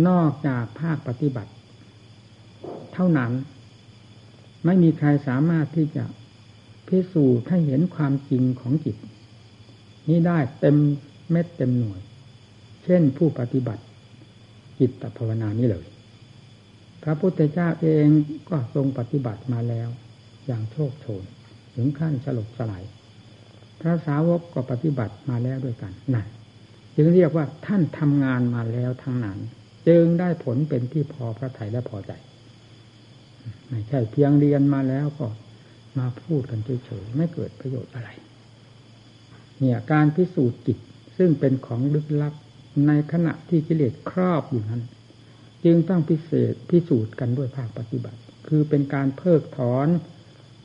[0.08, 1.52] นอกจากภาคปฏิบัติ
[2.94, 3.32] เท่านั้น
[4.66, 6.06] ไม่มีใครสามารถที่จะ
[6.88, 8.96] พิสูจน์ให้เห็นความจริงของจิต
[10.10, 10.78] นี้ได้เต็ม
[11.32, 12.02] เม็ดเต็มหน่วย
[12.84, 13.84] เช่นผู้ปฏิบัติ
[14.80, 15.86] จิตภาวนานี้เลย
[17.04, 18.08] พระพุทธเจ้าเอง
[18.50, 19.90] ก็ทรงปฏิบัติมาแล้ว
[20.46, 21.24] อย่างโชคโชน
[21.76, 22.84] ถึงขั้นสลบสลาย
[23.82, 26.28] พระสาวกก็ปฏิบัติมาแล้วด้วยกันนั่น
[26.96, 29.40] จึงเรียกว่าท่านทำงานมาแล้วทั้งนั้น
[29.88, 32.12] จึงได้ผลเป็นที่พอพระทัยและพอใจ
[33.68, 35.28] ไม่ใช่เพียงเรียนมาแล้วก็
[35.98, 38.10] มาพูดกันเฉยๆไม่เกิดประโยชน์อะไร
[39.60, 40.78] เนี่ยการพิสูจน์จิต
[41.18, 42.34] ซึ่งเป็นของลึกลับ
[42.88, 44.82] ในขณะที่กิเลสครอบอยู่นั้น
[45.66, 49.88] จึงต้องพิเศษพิสูจน์กันด้วยภาคปฏิบัติ คือเป็นการเพิกถอน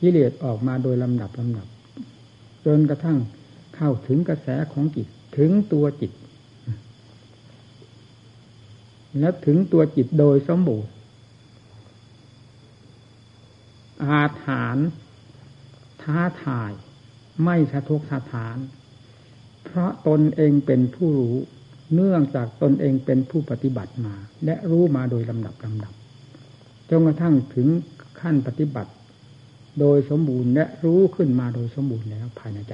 [0.01, 1.67] กิเลสออกมาโดยลำดับลำดับ
[2.65, 3.17] จนกระทั่ง
[3.75, 5.07] เข้าถึงกระแสของจิต
[5.37, 6.11] ถึงตัวจิต
[9.19, 10.91] และถึงตัวจิตโดยสมบูรณ์
[14.05, 14.77] อาถาน
[16.01, 16.71] ท้าทาย
[17.43, 18.57] ไม่สะทกสะทาน
[19.63, 21.37] เพราะตนเองเป็นผู้รู้
[21.93, 25.93] เนื่องจากตนเองเป็นผู้ปฏิบัติมา และรู้มาโดยลำดับลำดับ
[26.89, 27.67] จนกระทั่งถึง
[28.21, 28.91] ขั้นปฏิบัติ
[29.79, 32.73] โดยสมบูรณ์และรู้ขึ้นมาโดยสมบูรณ์แล้วภายในใจ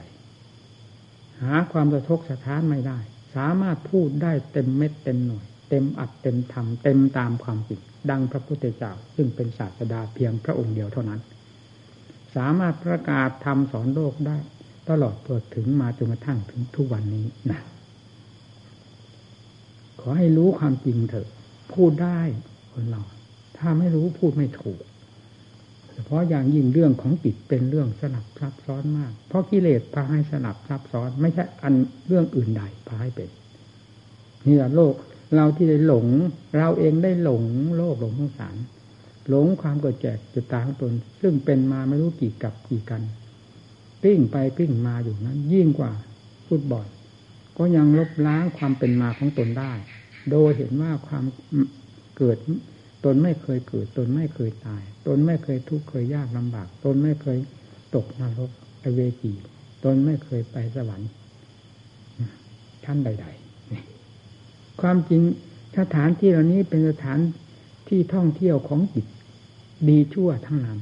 [1.42, 3.00] หาความสะทกสะท้านไม่ได้
[3.36, 11.22] สามารถพูดได้เต็มเม็ดเต็มหน่วย เต็มอัดเต็มทำเต็มตามความจริงดังพระพุทธเจ้าซึ่งเป็นศาสดาเพียงพระองค์เดียวเท่านั้น
[12.36, 14.38] สามารถประกาศทำสอนโลกได้
[14.90, 17.62] ตลอดตัวถึงมาจนกระทั่งถึงทุกวันนี้นะ
[20.00, 21.28] ขอให้รู้ความจริงเถอะ
[21.74, 22.20] พูดได้
[22.74, 23.04] คนเรา
[23.58, 24.82] ถ้าไม่รู้พูดไม่ถูก
[25.94, 31.74] เฉพาะอย่างยิ่งเรื่องของจิตเป็นเรื่องสนับซับซ้อนมาก เพราะกิเลสพาให้สนับซับซ้อน ไม่ใช่อัน
[32.08, 33.30] เรื่องอื่นใดพาให้เป็น
[34.48, 34.94] นี่แหละโลก
[35.36, 36.08] เราที่ได้หลง
[36.58, 37.44] เราเองได้หลง
[37.78, 38.56] โลกหลงสงสาร
[39.30, 43.02] หลงความเกิดแก่เกิดตายของตน ซึ่งเป็นมาไม่รู้กี่กับกี่กัน
[44.04, 45.92] ปิ้งไปปิ้งมาอยู่นั้น ยิ่งกว่า
[46.48, 46.86] ฟุตบอล
[47.58, 49.74] ก็ยังลบล้างความเป็นมาของตนได้
[50.32, 51.24] โดยเห็นว่าความ
[52.18, 52.38] เกิด
[53.06, 57.38] ตนไม่เคยเกิด ตนไม่เคยตาย ตนไม่เคยทุกข์เคยยากลำบาก ตนไม่เคย
[57.96, 58.52] ตกนรก
[58.84, 59.34] อเวจี
[59.84, 61.10] ตนไม่เคยไปสวรรค์
[62.86, 65.22] ท่านใดๆความจริง
[65.78, 67.20] สถานที่เหล่านี้เป็นสถาน
[67.90, 69.06] ที่ท่องเที่ยวของจิต
[69.90, 70.80] ดีชั่วทั้งนั้น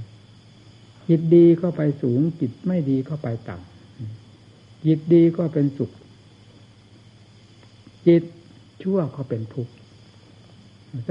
[1.07, 5.91] จิตดีก็ไปสูงจิตไม่ดีก็ไปต่ำจิตดีก็เป็นสุข
[8.07, 8.23] จิต
[8.83, 9.73] ชั่วก็เป็นทุกข์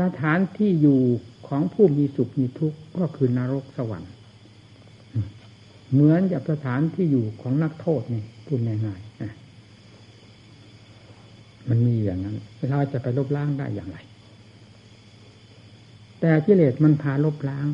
[0.00, 1.00] สถานที่อยู่
[1.48, 4.12] ของผู้มีสุขมีทุกข์ก็คือนรกสวรรค์
[5.92, 9.11] เหมือนกับสถานที่อยู่ของนักโทษนี่พูดง่ายๆ
[11.68, 12.37] มันมีอย่างนั้น
[12.70, 13.98] เราจะไปลบล้างได้อย่างไร
[16.20, 17.66] แต่กิเลสมันพาลบล้าง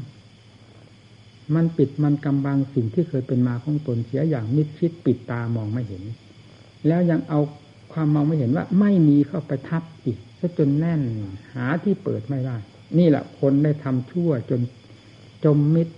[1.55, 6.03] มันปิดมันกำบังสิ่งที่เคยเป็นมาของตนเสียอย่างมิดชิดปิดตามองไม่เห็น
[6.87, 7.41] แล้วยังเอา
[7.99, 11.01] ความมองไม่เห็นว่าไม่มีเข้าไปทับอีกซะจนแน่น
[11.55, 12.57] หาที่เปิดไม่ได้
[12.99, 14.61] นี่แหละคนได้ทำชั่วจน
[15.45, 15.89] จมมิด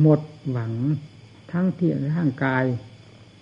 [0.00, 0.72] หมดหวัง
[1.52, 2.64] ทั้งที่ร่างกาย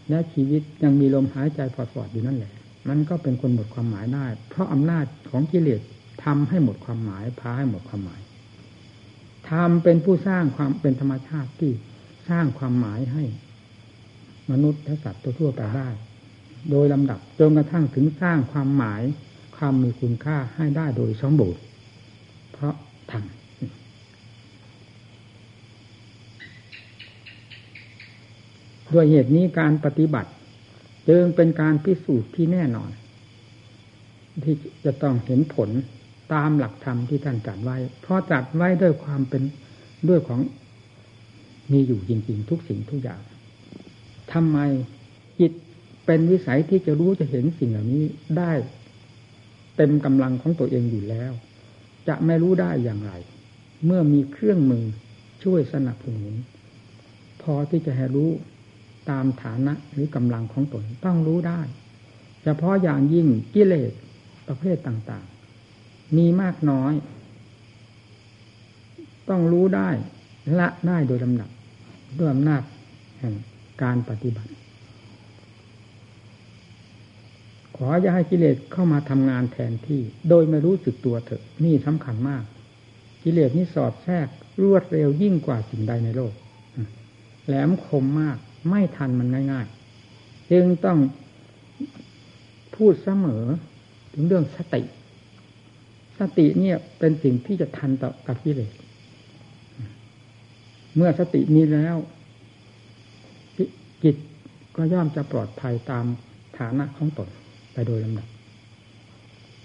[0.08, 2.52] และชีวิตยังมีลมหายใจปอดๆอยู่นั่นแหละ
[2.88, 5.80] มันก็เป็นคนหมดความหมายได้ เพราะอำนาจของกิเลส
[6.24, 8.20] ทำให้หมดความหมายพาให้หมดความหมาย
[9.50, 11.72] ทำเป็นผู้สร้างความเป็นธรรมชาติที่
[12.28, 13.24] สร้างความหมายให้
[14.50, 15.88] มนุษย์และสัตว์ทั่วไปได้
[16.70, 19.02] โดยลำดับจนกระทั่งถึงสร้างความหมาย
[19.56, 21.60] ความมีคุณค่าให้ได้โดยสมบูรณ์
[22.52, 22.74] เพราะ
[23.10, 23.22] ทำ
[28.92, 30.30] ด้วยเหตุนี้การปฏิบัติ
[31.08, 32.90] จึงเป็นการพิสูจน์ที่แน่นอน
[34.44, 35.70] ที่จะต้องเห็นผล
[36.34, 39.42] ตามหลักธรรมที่ท่านจัดไว้ เพราะจัดไว้ด้วยความเป็น
[40.08, 40.40] ด้วยของ
[41.72, 43.20] มีอยู่จริงๆทุกสิ่งทุกอย่าง
[44.32, 44.58] ทำไม
[45.40, 45.52] จิต
[46.06, 48.04] เป็นวิสัยที่จะรู้จะเห็นสิ่งเหล่านี้
[48.38, 48.52] ได้
[49.76, 51.32] เต็มกำลังของตัวเองอยู่แล้ว
[52.08, 53.12] จะไม่รู้ได้อย่างไร
[53.86, 54.84] เมื่อมีเครื่องมือ
[55.44, 56.34] ช่วยสนับสนุน
[57.42, 58.30] พอที่จะให้รู้
[59.10, 61.60] ตามฐานะหรือกำลังของตนต้องรู้ได้
[62.42, 63.92] เฉพาะอย่างยิ่งกิเลส
[64.48, 66.92] ประเภทต่างๆ มีมากน้อย
[69.28, 69.90] ต้องรู้ได้
[70.58, 71.50] ละได้โดยลำดับ
[72.18, 72.62] ด้วยอำนาจ
[73.18, 73.34] แห่ง
[73.82, 74.52] การปฏิบัติ
[77.69, 82.42] ข ออย่าให้กิเลสเข้ามาทำงานแทนที่ โดยไม่รู้สึกตัวเถอะนี่สำคัญมาก
[83.22, 84.26] กิเลสนี้สอดแทรก
[84.62, 86.34] รวดเร็วยิ่งกว่าสิ่งใดในโลก
[87.46, 88.36] แหลมคมมาก
[88.68, 89.66] ไม่ทันมันง่าย
[90.08, 90.98] ๆ จึงต้อง
[92.76, 93.44] พูดเสมอ
[94.12, 94.82] ถึงเรื่องสติ
[96.18, 98.72] สติเนี่ยเป็นสิ่งที่จะทันต่อกับกิเลส
[100.96, 101.96] เมื่อสติมีแล้ว
[104.04, 104.16] จิต
[104.76, 106.04] ก็ย่อมจะปลอดภัยตาม
[106.58, 107.28] ฐานะของตน
[107.72, 108.28] ไปโดยลำดับ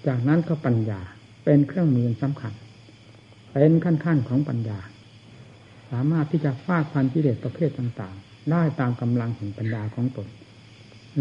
[0.08, 1.02] จากนั้นก็ปัญญา
[1.44, 2.54] เป็นเครื่องมือสำคัญ
[3.52, 4.80] เป็นขั้นขั้นของปัญญา
[5.92, 10.28] สามารถที่จะฟาดฟันกิเลสประเภทต่างๆ ได้ตามกำลังของปัญญาของตน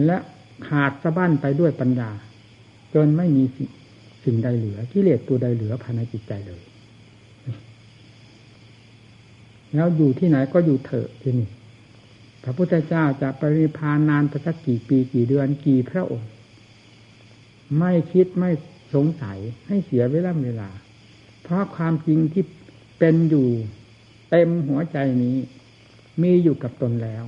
[0.06, 0.18] และ
[0.66, 2.10] ขาดสะบั้นไปด้วยปัญญา
[2.94, 3.44] จนไม่มี
[4.24, 6.62] สิ่งใดเหลือกิเลสตัวใดเหลือภายในจิตใจเลย
[9.74, 11.48] แล้วอยู่ที่ไหนก็อยู่เถอะที่นี่
[12.44, 16.30] พระพุทธเจ้าจะปริพานนานไปสักกี่ปีกี่เดือนกี่พระองค์
[17.78, 18.50] ไม่คิดไม่
[18.94, 20.70] สงสัยให้เสียเวลาเวลา
[21.42, 22.44] เพราะความจริงที่
[22.98, 23.48] เป็นอยู่
[24.30, 25.36] เต็มหัวใจนี้
[26.22, 27.24] มีอยู่กับตนแล้ว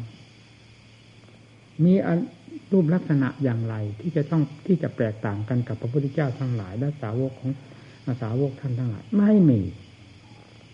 [1.85, 1.95] มี
[2.73, 7.51] รูปลักษณะอย่างไรที่จะต้องที่จะแตกต่างกันกับพระพุทธเจ้าทั้งหลาย และสาวกของ
[8.23, 9.61] สาวกท่านทั้งหลาย ไม่มี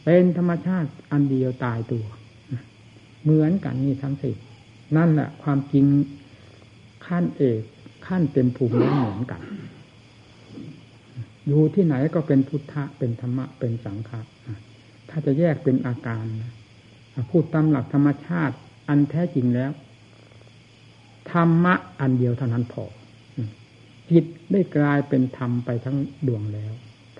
[0.05, 2.05] เป็นธรรมชาติอันเดียวตายตัว
[3.23, 4.37] เหมือนกันนี่ทั้งสิ้น
[4.97, 5.85] นั่นแหละความจริง
[7.07, 7.61] ขั้นเอก
[8.07, 9.41] ขั้นเต็มภูมิแล้วเหมือนกัน
[11.46, 14.20] อยู่ที่ไหนก็เป็นพุทธะเป็นธรรมะเป็นสังฆะ
[15.09, 16.24] ถ้าจะแยกเป็นอาการ
[17.31, 18.57] พูดตามหลักธรรมชาติ
[18.88, 19.72] อันแท้จริงแล้ว
[21.33, 22.85] ธรรมะอันเดียวเท่านั้นพอ
[24.11, 26.72] จิตได้กลายเป็นธรรมไปทั้งดวงแล้ว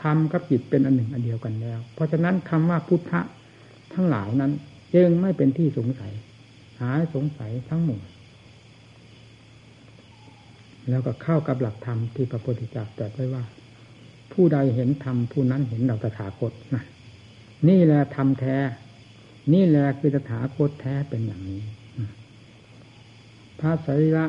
[0.03, 3.21] ธรรมกับจิตเป็นอันหนึ่งอันเดียวกันแล้ว เพราะฉะนั้นคำว่าพุทธะ
[3.95, 4.53] ทั้งหลายนั้น
[4.95, 6.13] จึงไม่เป็นที่สงสัย
[6.81, 8.01] หายสงสัยทั้งหมด
[10.91, 13.45] แล้วก็เข้ากับหลักธรรมที่พระพุทธเจ้าตรัสไว้ว่า
[14.33, 16.85] ผู้ใดเห็นธรรมผู้นั้นเห็นเราตถาคตนะ
[17.69, 18.57] นี่แหละธรรมแท้
[19.53, 21.63] นี่แหละคือตถาคตแท้เป็นอย่างนี้
[23.59, 24.27] พระสรีระ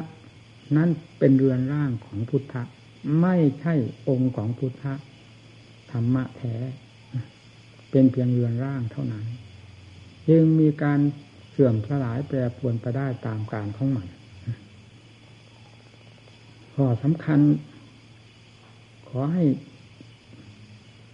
[0.78, 0.90] นั้น
[1.20, 2.64] เป็นเรือนร่างของพุทธะ
[3.22, 3.74] ไม่ใช่
[4.08, 4.94] องค์ของพุทธะ
[5.92, 6.56] ธรรมะแท้
[7.92, 9.26] เป็นเพียงเรือนร่างเท่านั้น
[10.30, 11.00] จึงมีการ
[11.52, 14.08] เสื่อมสลายแปรปรวนไปได้ตามการของมัน
[16.74, 17.40] ข้อสำคัญ
[19.08, 19.44] ขอให้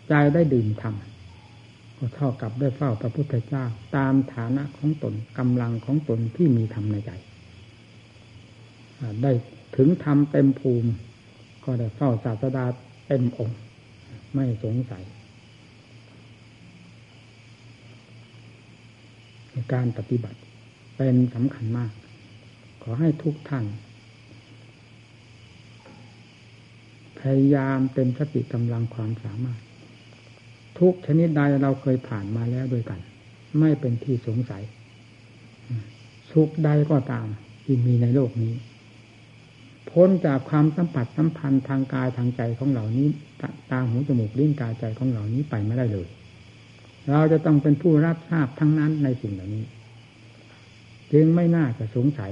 [0.10, 0.96] ใจได้ดื่มธรรม
[1.98, 3.64] ก็เท่ากับได้เฝ้าพระพุทธเจ้า
[3.96, 7.12] ตามฐานะของตนกำลังของตนที่มีธรรมในใจ
[9.24, 9.32] ได้
[9.76, 10.90] ถึงธรรมเต็มภูมิ
[11.64, 12.66] ก็ได้เฝ้าศาสดา
[13.08, 13.60] เต็มองค์
[14.34, 15.04] ไม่สงสัย
[19.74, 20.40] การปฏิบัติ
[20.98, 21.92] เป็นสำคัญมาก
[22.84, 23.66] ขอให้ทุกท่าน
[27.20, 29.60] พยายามเต็มสติกำลังความสามารถ
[30.80, 33.00] ทุกชนิดใดเราเคยผ่านมาแล้วด้วยกัน
[33.60, 34.64] ไม่เป็นที่สงสัย
[36.32, 37.28] สุขใดก็ตาม
[37.64, 38.54] ที่มีในโลกนี้
[39.92, 43.08] พ้นจากความสัมผัสสัมพันธ์ทางกายทางใจของเหล่านี้
[43.72, 46.08] ตาหูจมูกลิ้นกายใจของเหล่านี้ไปไม่ได้เลย
[47.12, 49.66] เราจะต้องเป็นผู้รับทราบทั้งนั้นในสิ่งเหล่านี้
[51.14, 52.32] จึงไม่น่าจะสงสัย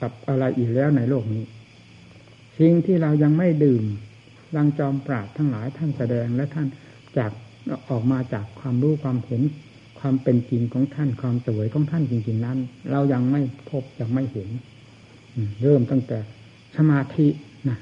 [0.00, 1.44] กับอะไรอีกแล้วในโลกนี้
[2.58, 3.84] สิ่งที่เรายังไม่ดื่ม
[4.56, 6.66] รังจอมปราดทั้งหลายท่านแสดงและท่าน
[7.18, 7.30] จาก
[7.88, 9.42] ออกมาจากความรู้ความเห็น
[10.00, 12.58] ความเป็นจริงของท่านความสวยของท่านจริง ๆ นั้น
[12.90, 13.40] เรายังไม่
[13.70, 14.48] พบยังไม่เห็น
[15.62, 16.18] เริ่มตั้งแต่
[16.76, 17.26] สมาธิ
[17.68, 17.78] นะ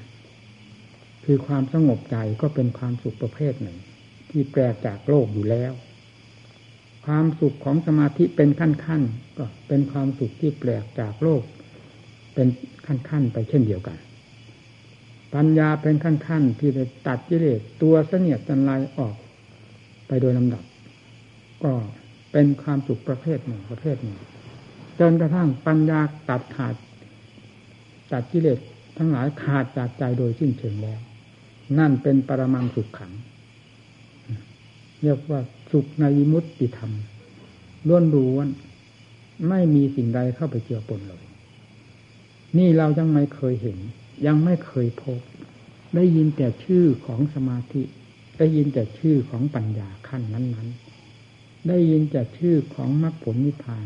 [1.25, 3.77] คือความสงบใจก็เป็นความสุขประเภทหนึ่ง
[4.29, 5.73] ที่แปลจากโลกอยู่แล้ว
[7.05, 9.01] ความสุขของสมาธิเป็นขั้นขั้น
[9.37, 11.43] ก็เป็นความสุขที่แปลกจากโลก
[12.33, 12.47] เป็น
[12.85, 13.97] ขั้นขั้นไปเช่นเดียวกัน
[15.35, 19.15] ปัญญาเป็นขั้นขั้นที่จะตัดกิเลสตัวเสนียดจันไรออก
[20.07, 20.63] ไปโดยลำดับ
[21.63, 21.71] ก็
[22.31, 24.17] เป็นความสุขประเภทหนึ่งประเภทหนึ่ง
[24.99, 26.75] จนกระทั่งปัญญาตัดขาด
[28.11, 28.59] ตัดกิเลส
[28.97, 30.99] ทั้งหลายขาดจากใจโดยสิ้นเชิงแล้ว
[31.79, 33.11] นั่นเป็นปรมังสุขขัง
[35.03, 35.39] เรียกว่า
[35.71, 36.91] สุขในมุตติธรรม
[37.87, 38.47] ล้วนล้วน
[39.49, 41.23] ไม่มีสิ่งใดเข้าไปเจือปนเลย
[42.57, 43.77] นี่เรายังไม่เคยเห็น
[44.25, 45.19] ยังไม่เคยพบ
[45.95, 47.81] ได้ยินแต่ชื่อของสมาธิ
[48.37, 50.69] ได้ยินแต่ชื่อของปัญญาขั้นนั้น
[51.17, 53.85] ๆ ได้ยินแต่ชื่อของมรรคผลนิพพาน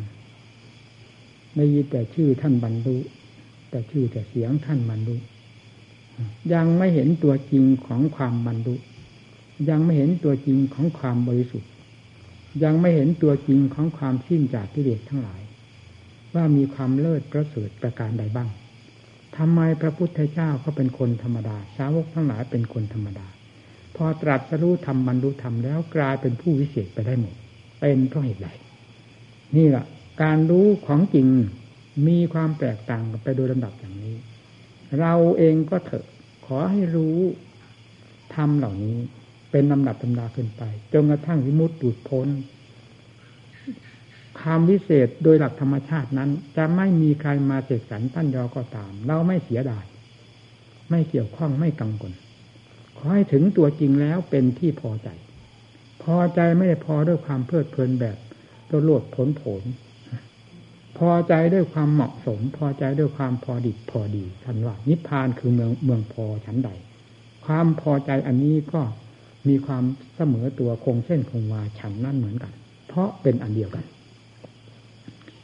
[1.57, 2.97] ได้ยินแต่ชื่อท่านบรรลุ
[3.69, 5.15] แต่ชื่อแต่เสียงท่านบรรลุ
[6.53, 8.75] ยังไม่เห็นตัวจริงของความบรรลุ
[9.69, 11.69] ยังไม่เห็นตัวจริงของความบริสุทธิ์
[12.63, 15.41] ยังไม่เห็นตัวจริงของความสิ้นจากกิเลสทั้งหลาย
[16.33, 18.49] ว่ามีความเลิศประเสริฐประการใดบ้าง
[19.37, 23.27] ทำไมพระพุทธเจ้าเขาเป็นคนธรรมดา สาวกทั้งหลายเป็นคนธรรมดา
[23.95, 27.35] พอตรัสรู้ธรรมบรรลุธรรมแล้วกลายเป็นผู้วิเศษไปได้หมด
[27.79, 28.49] เป็นเพราะเหตุใด
[29.55, 29.85] นี่แหละ
[30.23, 31.27] การรู้ของจริง
[32.07, 34.15] มีความแตกต่างกันไปโดยลำดับอย่างนี้
[34.99, 36.05] เราเองก็เถอะ
[36.45, 37.17] ขอให้รู้
[38.35, 38.97] ธรรมเหล่านี้
[39.51, 40.63] เป็นลำดับตำดาขึ้นไป
[40.93, 42.27] จนกระทั่งวิมุตติพ้น
[44.47, 49.85] ความวิเศษโดยหลักธรรมชาตินั้น จะไม่มีใครมาเสกสรรตั้นยอก็ตาม เราไม่เสียดาย
[50.89, 52.13] ไม่เกี่ยวข้องไม่กังวล
[52.97, 55.09] ขอให้ถึงตัวจริงแล้วเป็นที่พอใจ
[56.03, 58.17] พอใจไม่ได้พอด้วยความเพลิดเพลินแบบ
[58.69, 59.63] ตัวโลดผลผล
[60.97, 66.69] พอใจด้วยความเหมาะสม พอใจด้วยความพอดิบพอดีทันว่านิพพานคือเมืองเมืองพอชั้นใด
[67.45, 68.81] ความพอใจอันนี้ก็
[69.47, 69.83] มีความ
[70.15, 72.53] เสมอตัวคงเส้นคงวาฉันนั่นเหมือนกัน
[72.87, 73.85] เพราะเป็นอันเดียวกัน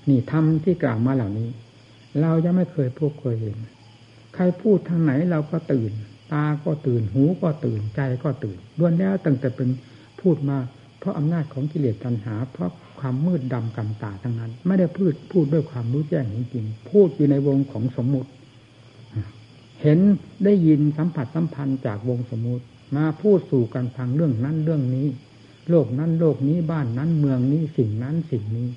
[0.10, 1.50] นี่ทำที่กล่าวมาเหล่านี้
[2.22, 3.58] เราจะไม่เคยพบเคยเห็น
[4.36, 5.92] ใครพูดทางไหนเราก็ตื่น
[6.34, 9.70] ตาก็ตื่น หูก็ตื่น ใจก็ตื่นล้วนแล้วตั้งแต่เป็น
[10.22, 10.58] พูดมา
[11.00, 18.30] เพราะอำนาจของกิเลสตัณหา เพราะความมืดดำกำตาทั้งนั้น ไม่ได้พูดพูดด้วยความรู้แจ้งจริงๆพูดอยู่ในวงของสมมุติ
[19.82, 20.00] เห็น
[20.44, 25.08] ได้ยินสัมผัสสัมพันธ์จากวงสมมุติ มาพูดสู่กันทางเรื่องนั้นเรื่องนี้
[25.70, 28.68] โลกนั้นโลกนี้บ้านนั้นเมืองนี้สิ่งนั้นสิ่งนี้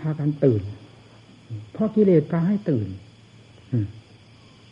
[0.00, 0.62] พากันตื่น
[1.72, 2.88] เพราะกิเลสพาให้ตื่น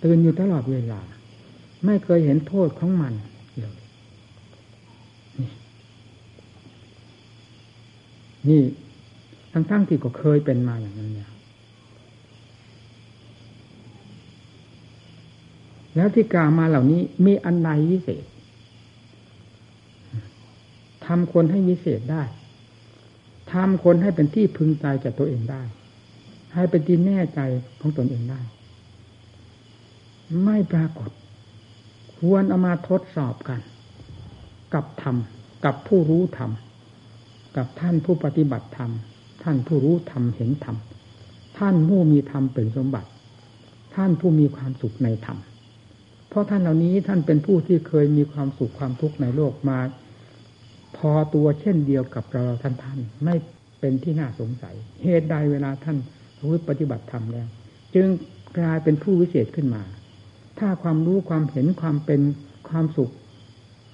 [0.05, 1.01] ตื่นอยู่ตลอดเวลา
[1.87, 3.12] ไม่เคยเห็นโทษของมัน
[3.59, 3.74] เลย
[8.49, 8.62] นี่
[9.53, 11.31] ทั้งๆที่ก็เคยเป็นมาอย่างนั้นเนี่ย
[15.97, 18.24] แล้วที่กล่าวมาเหล่านี้มีอันใดวิเศษ
[21.07, 22.22] ทำคนให้วิเศษได้
[23.53, 25.62] ทำคนให้เป็นที่พึงใจจากตัวเองได้
[26.55, 27.40] ให้เป็นที่แน่ใจ
[27.80, 28.40] ของตนเองได้
[30.44, 31.11] ไม่ปรากฏ
[32.18, 33.61] ควรเอามาทดสอบกัน
[34.74, 35.16] กับธรรม
[35.64, 36.51] กับผู้รู้ธรรม
[37.57, 38.92] กับท่านผู้ปฏิบัติธรรม
[39.42, 40.76] ท่านผู้รู้ธรรมเห็นธรรม
[41.59, 43.09] ท่านผู้มีธรรมเป็นสมบัติ
[43.94, 45.38] ท่านผู้มีความสุขในธรรม
[46.28, 49.78] เพราะท่านเหล่านี้ท่านเป็นผู้ที่เคยมีความสุขความทุกข์ในโลกมา
[50.97, 53.34] พอตัวเช่นเดียวกับเราท่านท่านไม่
[53.80, 55.97] เป็นที่น่าสงสัย เหตุใดเวลาท่าน
[56.41, 57.47] รู้ปฏิบัติธรรมแล้ว
[57.95, 58.07] จึง
[58.59, 59.82] กลายเป็นผู้วิเศษขึ้นมา
[60.59, 62.20] ถ้าความรู้ความเห็นความเป็น
[62.68, 63.12] ความสุข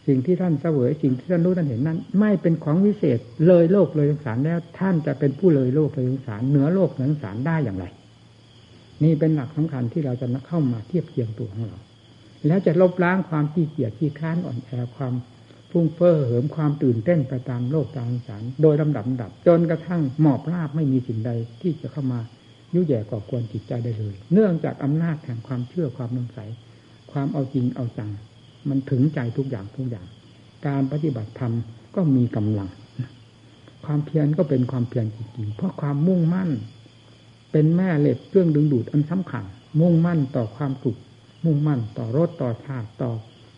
[0.07, 7.87] สิ่งที่ท่านเสวยสิ่งที่ท่านรู้ท่านเห็นนั้น ไม่เป็นของวิเศษเลยโลกเลยสงสารแล้ว ท่านจะเป็นผู้เลยโลกเลยสงสารเหนือโลกเหนือสงสารได้อย่างไร
[9.05, 11.79] นี่เป็นหลักสำคัญที่เราจะเข้ามาเทียบเทียงตัวของเรา
[12.47, 15.13] แล้วจะลบล้างความขี้เกียจขี้ค้านอ่อนแอความ
[15.77, 21.31] ฟุ้งเฟ้อเหิมความตื่นเต้นไปตามโลกตามสารโดยลำดับดับ จนกระทั่งหมอบราบไม่มีสิ่งใด
[21.63, 22.21] ที่จะเข้ามา
[22.75, 26.39] ยุ่ยแย่ก่อกวนจิตใจได้เลย เนื่องจากอำนาจแห่งความเชื่อความนงใส
[27.13, 28.11] ความเอาจริงเอาจัง
[28.69, 30.07] มันถึงใจทุกอย่างทุกอย่าง
[30.67, 31.53] การปฏิบัติธรรม
[31.95, 32.69] ก็มีกำลัง
[33.87, 36.51] ความเพียรก็เป็นความเพียรจริงๆเพราะความมุ่งมั่น
[37.53, 39.45] เป็นแม่เหล็กเครื่องดึงดูดอันสำคัญ
[39.81, 40.99] มุ่งมั่นต่อความสุข
[41.45, 43.13] มุ่งมั่นต่อรถต่อชาติต่อ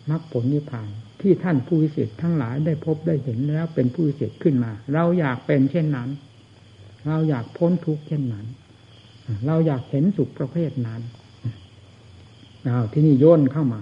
[0.09, 0.89] มรรคผลนิพพาน
[1.21, 6.09] ที่ท่านผู้วิเศษทั้งหลายได้พบได้เห็นแล้วเป็นผู้วิเศษขึ้นมา เราอยากเป็นเช่นนั้น
[7.07, 8.45] เราอยากพ้นทุกข์เช่นนั้น
[9.47, 11.01] เราอยากเห็นสุขประเภทนั้น
[12.63, 13.81] เอาที่นี่โยนเข้ามา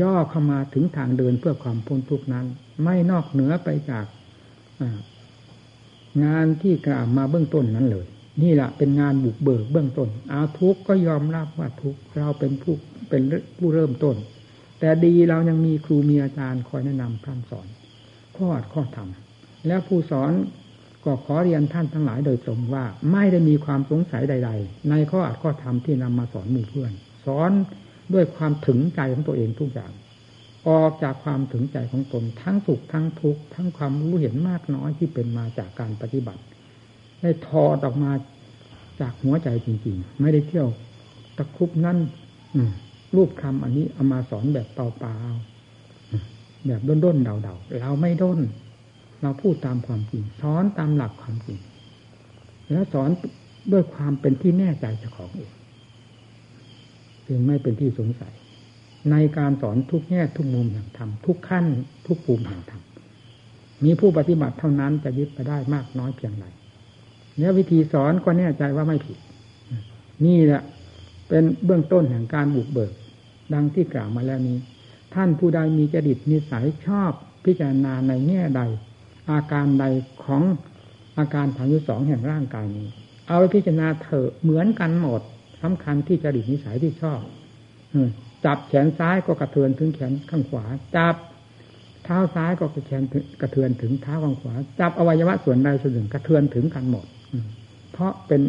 [0.00, 2.46] ย่อเข้ามาถึงทางเดินเพื่อความพ้นทุกข์นั้น
[2.84, 4.04] ไม่นอกเหนือไปจาก
[6.24, 8.06] งานที่กล่าวมาเบื้องต้นนั้นเลย
[8.42, 12.74] นี่แหละเป็นงานบุกเบิกเบื้องต้น เอาทุกก็ยอมรับว่าทุกเราเป็นผู้
[13.08, 13.22] เป็น
[13.58, 14.16] ผู้เริ่มต้น
[14.82, 17.66] แต่ดีเรายังมีครูมีอาจารย์คอยแนะนำพร่ำสอน
[18.36, 19.08] ข้ออัดข้อธรรม
[19.66, 20.32] แล้วผู้สอน
[21.04, 26.92] ก็ขอเรียนท่านทั้งหลายโดยตรงว่าไม่ได้มีความสงสัยใด ๆ ในข้ออัดข้อธรรมที่นำมาสอนหมู่เพื่อน
[27.26, 27.50] สอน
[28.12, 29.92] ด้วยความถึงใจของตัวเองทุกอย่าง
[30.68, 36.42] ออกจากความถึงใจของตนทั้งสุขทั้งทุกข์ทั้งความรู้เห็นมากน้อยที่เป็นมาจากการปฏิบัติ
[37.22, 38.12] ได้ถอดออกมา
[39.00, 40.68] จากหัวใจจริง ๆ ไม่ได้เที่ยว
[41.36, 41.98] ตะคุบนั่น
[43.16, 48.40] รูปคำอันนี้เอามาสอนแบบเปล่าๆแบบด้นด้นเดาเดาเราไม่ด้น
[49.22, 51.58] เราพูดตามความจริงสอนตามหลักความจริง
[52.70, 53.08] แล้วสอน
[53.72, 55.52] ด้วยความเป็นที่แน่ใจเจ้าของเอง
[57.26, 58.34] จึงไม่เป็นที่สงสัย
[59.10, 61.66] ในการสอนทุกแง่ทุกมุมแห่งธรรมทุกขั้น
[62.06, 62.82] ทุกภูมิแห่งธรรม
[63.84, 66.46] มีผู้ปฏิบัติเท่านั้นจะยึดไปได้มากน้อยเพียงไร
[67.38, 69.18] แล้ววิธีสอนก็แน่ใจว่าไม่ผิด
[70.26, 70.62] นี่แหละ
[71.28, 72.92] เป็นเบื้องต้นแห่งการบุกเบิก
[73.54, 74.58] ดังที่กล่าวมาแล้วนี้
[75.14, 77.12] ท่านผู้ใดมีจริตนิสัยชอบ
[77.44, 78.62] พิจารณาในแง่ใด
[79.30, 79.84] อาการใด
[80.24, 80.42] ของ
[81.18, 82.86] อาการทางยุสองแห่งร่างกายนี้
[83.26, 85.20] เอาไปพิจารณาเถอะเหมือนกันหมด
[85.62, 87.20] สำคัญที่จริตนิสัยที่ชอบ
[88.44, 90.64] จับแขนซ้ายก็กระเทือนถึงแขนข้างขวา
[90.96, 91.16] จับ
[92.04, 93.02] เท้าซ้ายก็กระเทือน
[93.40, 97.06] กระเทือนถึงเท้าข้างขวา จับอวัยวะส่วนใดส่วนหนึ่งกระเทือนถึงกันหมด
[97.92, 98.40] เพราะเป็น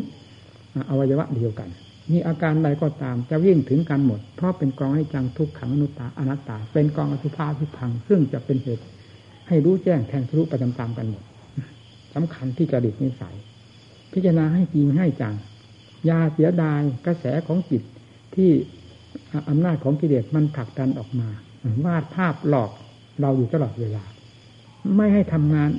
[0.89, 1.70] อวัยวะเดียวกัน
[2.12, 8.84] มีอาการใดก็ตามจะวิ่งถึงกันหมด เพราะเป็นกองให้จังทุกขังอนุตตาอนัตตา เป็นกองอสุภาทุพัง ซึ่งจะเป็นเหตุ
[9.47, 11.24] ให้รู้แจ้งแทงทะลุไปตามๆกันหมด
[12.14, 13.36] สำคัญที่จริตนิสัย
[14.14, 15.36] พิจารณาให้จริงให้จัง
[16.10, 17.84] ยาเสียดายกระแสของจิต
[18.36, 18.49] ที่
[19.49, 21.30] อำนาจของกิเลสมันผลักดันออกมา
[21.86, 22.72] วาดภาพหลอก
[23.22, 24.04] เราอยู่ตลอดเวลา
[24.95, 25.70] ไม่ให้ทำงาน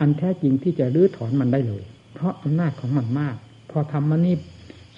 [0.00, 1.82] อันแท้จริงที่จะรื้อถอนมันได้เลย
[2.14, 3.36] เพราะอำนาจของมันมาก
[3.70, 4.36] พอทำมันนี่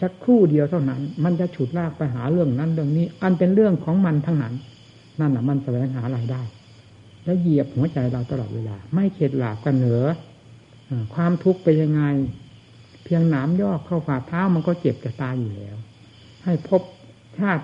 [0.01, 4.55] สักครู่เดียวเท่านั้น มันจะฉุดลากไปหาเรื่องนั้นเรื่องนี้ อันเป็นเรื่องของมันทั้งนั้น
[5.20, 6.42] นั่นแหะมันแสวงหารายได้
[7.24, 10.05] แล้วเหยียบหัวใจเราตลอดเวลา ไม่เข็ดหลาบกันเหนือ
[11.14, 12.03] ความทุกข์ไปยังไง
[13.05, 15.76] เพียงหนามยอกเข้าฝ่าเท้ามันก็เจ็บจะตายอยู่แล้ว
[16.44, 16.82] ให้พบ
[17.38, 17.62] ชาติ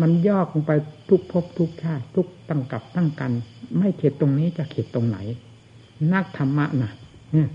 [0.00, 0.72] มันยอกลงไป
[1.08, 3.30] ทุกภพทุกชาติทุกตั้งกับตั้งกัน
[3.78, 5.18] ไม่เข็ดตรงนี้จะเข็ดตรงไหน
[6.12, 6.90] นักธรรมะนะ
[7.32, 7.48] เนี่ย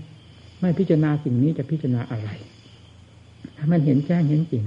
[0.60, 2.28] ไม่พิจารณาสิ่งนี้จะพิจารณาอะไร
[3.58, 4.64] ถ้ามันเห็นแจ้งเห็นจริง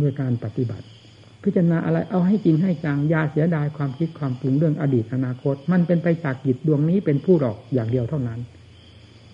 [0.00, 0.86] ด้วยการปฏิบัติ
[1.42, 8.40] พิจารณาอะไรเอาให้จริงให้จังยาเสียดายความคิดความปรุงเรื่องอดีตอนาคต มันเป็นไปจากจิตดวงนี้เป็นผู้หลอกอย่างเดียวเท่านั้น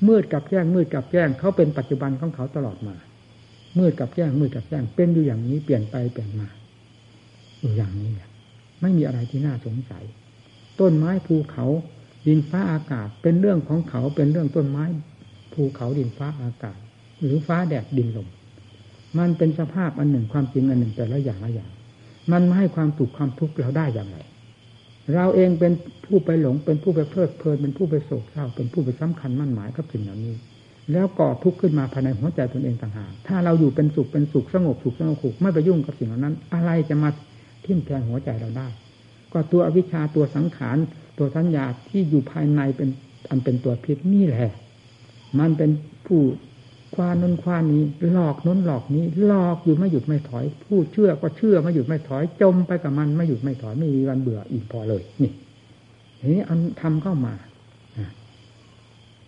[0.08, 2.96] มืดกับแจ้งมืดกับแจ้งเขาเป็นปัจจุบันของเขาตลอดมา
[3.78, 6.48] มืดกับแจ้งมืดกับแจ้งเป็นอยู่อย่างนี้เปลี่ยนไปเปลี่ยนมา
[7.60, 8.10] อยู่อย่างนี้
[8.80, 10.04] ไม่มีอะไรที่น่าสงสัย
[10.80, 11.66] ต้นไม้ภูเขา
[12.26, 14.84] ดินฟ้าอากาศ เป็นเรื่องของเขาเป็นเรื่องต้นไม้
[15.52, 16.78] ภูเขาดินฟ้าอากาศ
[17.20, 18.28] หรือฟ้าแดดดินลม
[19.18, 21.70] มันเป็นสภาพอันหนึ่งความจริงอันหนึ่งแต่ละอย่างละอย่าง
[22.32, 24.18] มันไม่ให้ความสุขความทุกข์เราได้อย่างไร
[25.14, 25.72] เราเองเป็น
[26.06, 30.34] ผู้ไปหลง เป็นผู้ไปเพลิดเพลินเป็นผู้ไปโศกเศร้า เป็นผู้ไปสำคัญมั่นหมายกับสิ่งเหล่านี้
[30.92, 37.10] แล้วก่อทุกข์ขึ้นมาภายในหัวใจตนเองต่างหากถ้าเราอยู่เป็นสุขเป็นสุขสงบสุขสงบสุขไม่ไปยุ่งกับสิ่งเหล่านั้น อะไรจะมา
[37.64, 38.68] ทิ่มแทงหัวใจเราได้
[39.32, 40.76] ก็ตัวอวิชชาตัวสังขาร
[41.18, 42.88] ตัวสัญญาที่อยู่ภายในเป็น
[43.30, 44.52] อันเป็นตัวพิษนี่แหละ
[45.38, 45.70] มันเป็น
[46.06, 46.20] ผู้
[46.94, 47.82] ควานนนควานนี้
[48.12, 55.32] หลอกน้นหลอกนี้ หลอกอยู่ไม่หยุดไม่ถอยผู้เชื่อก็เชื่อไม่หยุดไม่ถอย จมไปกับมันไม่หยุดไม่ถอยไม่มีวันเบื่ออีกพอเลย นี่
[56.32, 57.34] นี้อันทำเข้ามา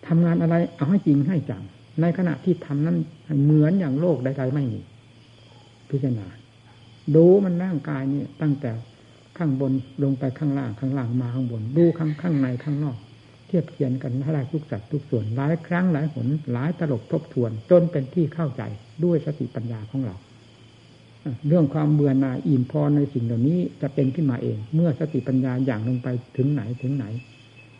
[0.07, 1.63] ทำงานอะไรเอาให้จริงให้จัง
[2.01, 2.97] ในขณะที่ทำนั้น
[3.43, 4.79] เหมือนอย่างโลกใดๆไม่มี
[5.89, 6.27] พิจารณา
[7.15, 8.71] ดูมันร่างกายนี่ตั้งแต่
[9.37, 9.71] ข้างบน
[10.03, 12.97] ลงไปข้างล่างข้างล่างมาข้างบน ดูข้างข้างในข้างนอก
[13.53, 18.63] ทียบเทียนกันให้ทุกสัตว์ทุกส่วนหลายครั้งหลายหนหลายตลบทบทวน จนเป็นที่เข้าใจ
[19.03, 20.15] ด้วยสติปัญญาของเรา
[21.47, 27.05] เรื่องความเบื่อหน่ายอิ่มพอในสิ่งเหล่านี้จะเป็นขึ้นมาเอง เมื่อสติปัญญาอย่างลงไปถึงไหนถึงไหน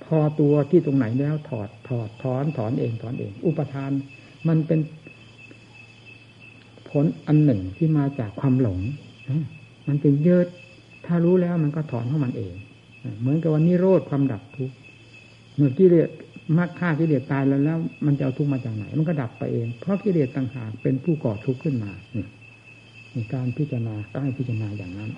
[0.06, 3.92] พอตัวที่ตรงไหนแล้วถอดถอดถอนถอนเองถอนเอง อุปทาน
[4.48, 4.80] มันเป็น
[6.90, 8.80] ผลอันหนึ่งที่มาจากความหลง
[9.88, 10.44] มันเป็นเยอะ
[11.06, 12.54] ถ้ารู้แล้วมันก็ถอนของมันเอง
[13.20, 14.76] เหมือนกับวันนี้โรธความดับทุกข์
[15.56, 16.10] เมื่อกิเลส
[16.58, 25.12] มากฆ่ากิเลสตายแล้วแล้ว มันจะเอาทุกข์มาจากไหน มันก็ดับไปเอง เพราะกิเลสต่างหากเป็นผู้ก่อทุกข์ขึ้นมานี่การพิจารณาก็ให้พิจารณาอย่างนั้น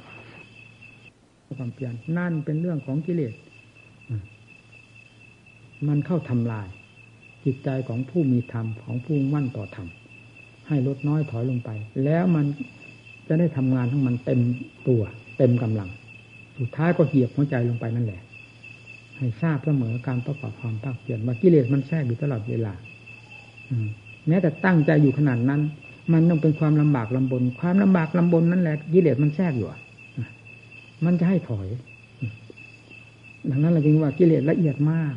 [1.60, 3.34] ความเปลี่ยนนั่นเป็นเรื่องของกิเลส
[5.88, 6.68] มันเข้าทำลาย
[7.46, 9.88] จิตใจของผู้มีธรรมของผู้มั่นต่อธรรม
[10.68, 11.70] ให้ลดน้อยถอยลงไป
[12.04, 12.46] แล้วมัน
[13.28, 14.42] จะได้ทำงานทั้งมันเต็ม
[14.88, 15.02] ตัว
[15.38, 15.90] เต็มกำลัง
[16.60, 18.22] สุดท้ายก็เหยียบหัวใจลงไปนั่นแหละ
[19.18, 22.74] ให้ทราบเสมอการประกอบความภาคเพียรว่ากิเลสมันแทรกอยู่ตลอดเวลา
[24.28, 25.62] แม้แต่ตั้งใจอยู่ขนาดนั้น
[26.14, 29.68] มันต้องเป็นความลำบากลำบน ความลำบากลำบนนั่นแหละกิเลสมันแทรกอยู่
[31.06, 31.68] มันจะให้ถอย
[33.50, 35.14] ดังนั้นเราจึงว่ากิเลสละเอียดมาก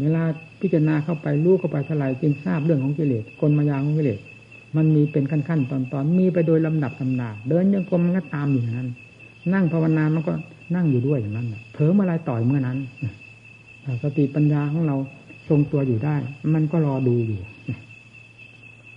[0.00, 0.22] เวลา
[0.60, 4.18] พิจารณาเข้าไปรู้เข้าไปท่าไหร่จึงทราบเรื่องของกิเลสกลมายาของกิเลส
[4.76, 8.88] มันมีเป็นขั้นๆตอนๆมีไปโดยลำดับลำดาเดินยังกลมมันก็ตามอยู่นั้น
[9.52, 10.32] นั่งภาวนามันก็
[10.76, 12.78] นั่งอยู่ด้วยอย่างนั้นเผลอเมื่อไรต่อยเมื่อนั้น
[14.02, 14.96] สติปัญญาของเรา
[15.48, 16.16] ทรงตัวอยู่ได้
[16.54, 17.40] มันก็รอดูอยู่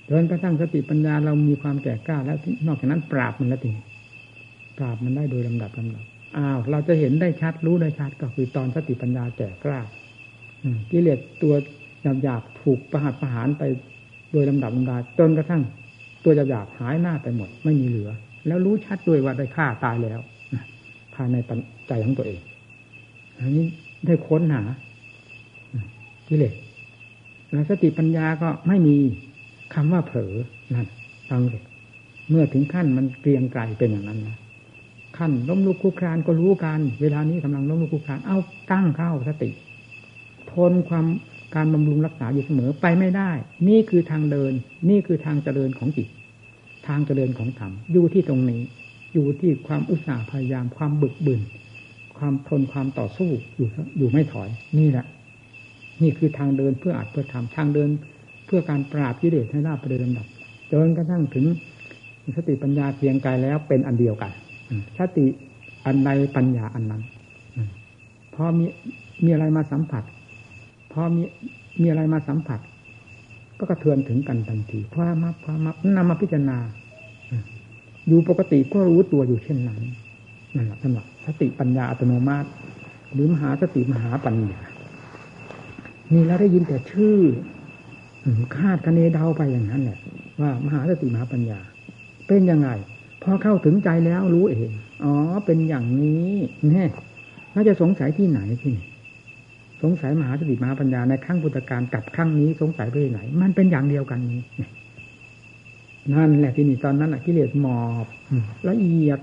[0.07, 3.71] เดินกระทั่งสติปัญญาเรามีความแก่กล้า แล้วนอกจากนั้นปราบมันแล้วที
[4.78, 6.03] ปราบมันได้โดยลำดับลำดับ
[6.38, 9.80] อ้าวเราจะเห็นได้ชัดรู้ได้ชัดก็คือตอนสติปัญญาแก่กล้า
[10.91, 11.53] กิเลสตัว
[12.23, 13.63] หยาบๆถูกประหัตประหารไป
[14.32, 15.61] โดยลำดับลำดาจนกระทั่ง
[16.23, 18.11] ตัวหยาบๆหายหน้าไปหมด ไม่มีเหลือ
[18.47, 20.19] แล้วรู้ชัดด้วยว่าได้ฆ่าตายแล้ว
[21.16, 21.36] ภายใน
[21.88, 22.39] ใจของตัวเอง
[23.39, 23.66] อันนี้
[24.05, 24.61] ได้ค้นหา
[26.28, 26.53] กิเลส
[27.51, 28.95] แล้วสติปัญญาก็ไม่มี
[29.74, 30.34] คำว่าเผลอ
[30.74, 30.88] นั่น
[31.30, 31.63] ฟังเลย
[32.30, 34.38] เมื่อถึงขั้นมันเกรียงไกลเป็นอย่างนั้นนะ
[35.18, 38.38] ขั้นล้มลุกคุกครานก็รู้กัน เวลานี้กำลังล้มลุกคุกครานเอา
[38.72, 39.49] ตั้งเข้าสติ
[40.51, 41.05] ทนความ
[41.55, 43.32] การบำรุงรักษาอยู่เสมอไปไม่ได้
[43.68, 44.51] นี่คือทางเดิน
[44.89, 46.07] นี่คือทางเจริญของจิต
[46.88, 48.61] ทางเจริญของธรรมอยู่ที่ตรงนี้
[49.16, 51.41] อยู่ที่ความอุตสาห์พยายามความบึกบึน
[52.18, 54.49] ความทนความต่อสู้อยู่อยู่ไม่ถอย
[54.80, 55.05] นี่แหละ
[56.01, 57.89] นี่คือทางเดินเพื่ออัดเพื่อทำทางเดิน
[58.45, 60.28] เพื่อการปราบกิเลสให้ราบไปโดยลำดับ
[60.72, 61.45] จนกระทั่งถึง
[62.36, 64.32] สติปัญญาเพียงกายแล้วเป็นอันเดียวกัน
[64.97, 65.26] สติ
[65.86, 67.01] อันใดปัญญาอันนั้น
[68.36, 68.66] พอมี
[69.24, 70.03] มีอะไรมาสัมผัส
[70.91, 71.24] พอมี
[71.82, 72.59] มีอะไรมาสัมผัส
[73.59, 76.57] ก็กระเทือนถึงกันทันทีความมับความมับนำมาพิจารณา
[78.08, 79.82] อยู่ปกติก็รู้ตัวอยู่เช่นนั้น
[80.56, 82.49] นั่นแหละสำหรับสติปัญญาอัตโนมัติ
[83.14, 84.60] หรือมหาสติมหาปัญญา
[86.14, 87.18] นี่แล้วได้ยินแต่ชื่อ
[88.56, 89.99] คาดคะเนเดาไปอย่างนั้นแหละ
[90.41, 91.60] ว่ามหาสติมหาปัญญา
[92.28, 92.70] เป็นยังไง
[93.24, 94.70] พอเข้าถึงใจแล้วรู้เอง
[95.03, 95.14] อ๋อ
[95.45, 96.30] เป็นอย่างนี้
[96.70, 96.86] แน่
[97.53, 98.88] น่าจะสงสัยที่ไหนที่นี่
[99.84, 104.41] สงสัยมหาสติมหาปัญญาในครั้งพุทธการกับครั้งนี้สงสัยไปไหน มันเป็นอย่างเดียวกันนี้
[106.14, 108.06] นั่นแหละที่นี่ตอนนั้นกิเลสหมอบ
[108.70, 109.20] ละเอียด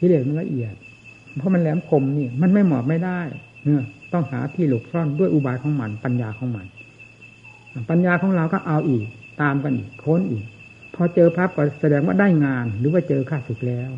[0.00, 0.74] กิเลสมันละเอียด
[1.36, 3.20] เพราะมันแหลมคมนี่ มันไม่หมอบไม่ได้
[3.64, 6.66] เนี่ยต้องหาที่หลบซ่อนด้วยอุบายของมัน ปัญญาของมัน
[7.90, 9.06] ปัญญาของเราก็เอาอีก
[9.42, 10.44] ตามกันอีกค้นอีก
[10.94, 13.90] พอเจอพับก็แสดงว่าได้งาน หรือว่าเจอข้าศึกแล้ว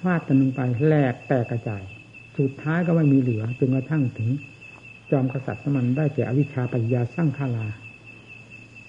[0.00, 1.82] ฟาดกันลงไปแหลกแตกกระจาย
[2.38, 4.28] สุดท้ายก็ไม่มีเหลือจนกระทั่งถึง
[5.10, 7.66] จอมกษัตริย์มันได้แก่อวิชชาปัญญาสร้างคาลา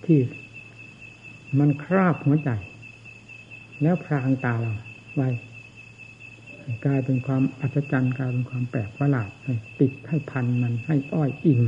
[0.06, 0.18] ที่
[1.60, 2.50] มันคราบหัวใจ
[3.82, 4.74] แล้วพรางตาเรา
[5.16, 5.30] ไว้
[6.86, 9.30] กลายเป็นความอัศจรรย์กลายเป็นความแปลกประหลาด
[9.80, 11.60] ติดให้พันมันให้อ้อยอิง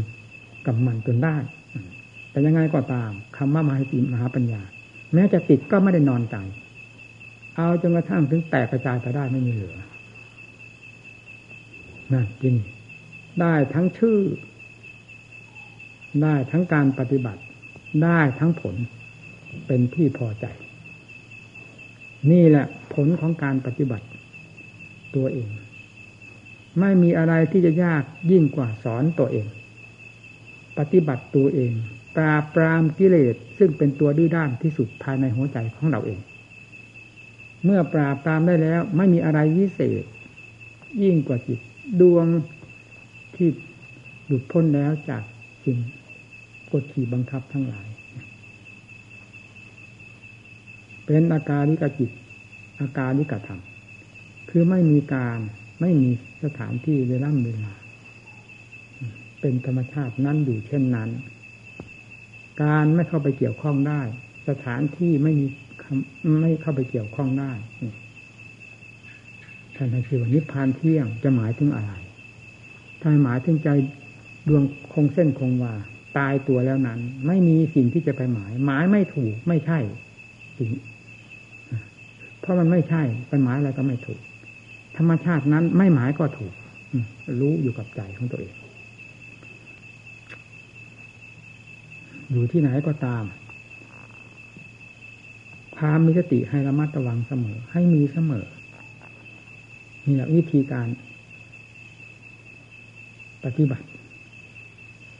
[0.65, 1.36] กับมันจนได้
[2.32, 4.61] แต่ยังไงก็ตามคำว่ามาให้ติมหาปัญญา
[5.13, 6.36] แม้จะติดก็ไม่ได้นอนใจ
[7.55, 9.77] เอาจนกระทั่งถึงแตกกระจายไปได้ไม่มีเหลือ
[12.11, 12.55] นั่นจริง
[13.41, 14.19] ได้ทั้งชื่อ
[16.21, 17.41] ได้ทั้งการปฏิบัติ
[18.03, 18.75] ได้ทั้งผล
[19.65, 20.45] เป็นที่พอใจ
[22.31, 24.07] นี่แหละผลของการปฏิบัติ
[25.15, 25.49] ตัวเอง
[26.79, 29.47] ไม่มีอะไรที่จะยากยิ่งกว่าสอนตัวเอง
[30.77, 31.71] ปฏิบัติตัวเอง
[32.17, 36.19] ปราบปรามกิเลสซึ่งเป็นตัวดื้อด้านที่สุดภายในหัวใจของเราเอง
[37.63, 40.03] เมื่อปราบปรามได้แล้ว ไม่มีอะไรวิเศษ
[41.03, 41.59] ยิ่งกว่าจิต
[42.01, 42.25] ดวง
[43.35, 43.49] ที่
[44.25, 45.23] หลุดพ้นแล้วจาก
[45.63, 45.77] สิ่ง
[46.71, 47.87] กดขี่บังคับทั้งหลาย
[51.12, 52.12] เป็นอาการลิกจิต
[52.82, 53.62] อาการลิกธรรม
[54.49, 55.39] คือไม่มีการ
[55.82, 56.12] ไม่มี
[56.43, 57.74] สถานที่เวลาเวลา
[59.41, 61.10] เป็นธรรมชาตินั้นอยู่เช่นนั้น
[62.64, 64.01] การไม่เข้าไปเกี่ยวข้องได้
[64.49, 65.47] สถานที่ไม่มี
[66.41, 67.51] ไม่เข้าไปเกี่ยวข้องได้
[69.76, 71.93] ท่านคือว่านิพพานเที่ยงจะหมายถึงอะไร
[72.99, 73.70] ถ้าหมายถึงใจ
[74.47, 75.74] ดวงคงเส้นคงวา
[76.18, 79.80] ตายตัวแล้วนั้น ไม่มีสิ่งที่จะไปหมาย หมายไม่ถูกไม่ใช่
[80.57, 80.70] สิ่ง
[82.49, 84.19] ราะมันไม่ใช่ไปหมายอะไรก็ไม่ถูก
[84.97, 86.53] ธรรมชาตินั้นไม่หมายก็ถูก
[87.39, 88.53] รู้อยู่กับใจของตัวเอง
[92.31, 93.23] อยู่ที่ไหนก็ตาม
[95.77, 98.45] ความมีสติให้ระมัดระวังเสมอ ให้มีเสมอ
[100.05, 100.87] นี่แหละวิธีการ
[103.43, 103.87] ปฏิบัติ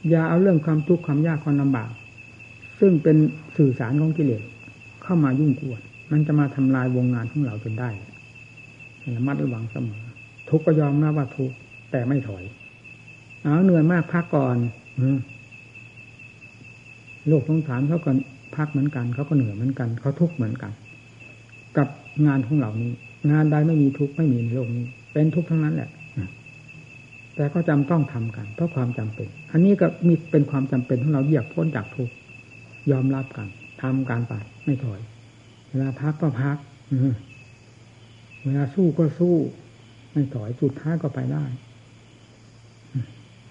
[0.10, 1.90] อย่าเอาเรื่องความทุกข์ความยากความลำบาก
[2.80, 3.18] ซึ่งเป็น
[3.58, 4.44] สื่อสารของกิเลส
[5.04, 5.82] เข้ามายุ่งกวน
[6.12, 7.90] มันจะมาทำลายวงงานของเราจนได้
[9.16, 10.04] ระมัดระวังเสมอ
[10.50, 11.52] ทุกก็ยอมนะว่าทุก
[11.92, 12.44] แต่ไม่ถอย
[13.44, 14.58] เอาเหนื่อยมากพักก่อน
[17.28, 18.12] โลกสงสารเขาก็
[18.56, 20.72] พักเหมือนกันเขาก็เหนื่อยเหมือนกันเขาทุกข์เหมือนกัน
[21.78, 21.88] กับ
[22.28, 22.92] งานของเหล่านี้
[23.32, 25.90] งานใดไม่มีทุกข์ไม่มีในโลกนี้ เป็นทุกข์ทั้งนั้นแหละ
[27.36, 32.14] แต่ก็จำต้องทำกัน เพราะความจำเป็น อันนี้ก็มีเป็นความจำเป็นของเราเหยียบพ้นจากทุกข์
[32.92, 33.48] ยอมรับกัน
[33.82, 34.34] ทำการไป
[34.66, 35.00] ไม่ถอย
[35.70, 36.58] เวลาพักก็พัก
[38.44, 39.36] เวลาสู้ก็สู้
[40.12, 41.44] ไม่ถอยจุดท้ายก็ไปได้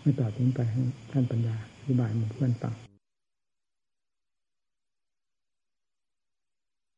[0.01, 2.75] ไม่ต่อทิ้งไปให้ท่านปัญญาอธิบายหมู่เพื่อนฟัง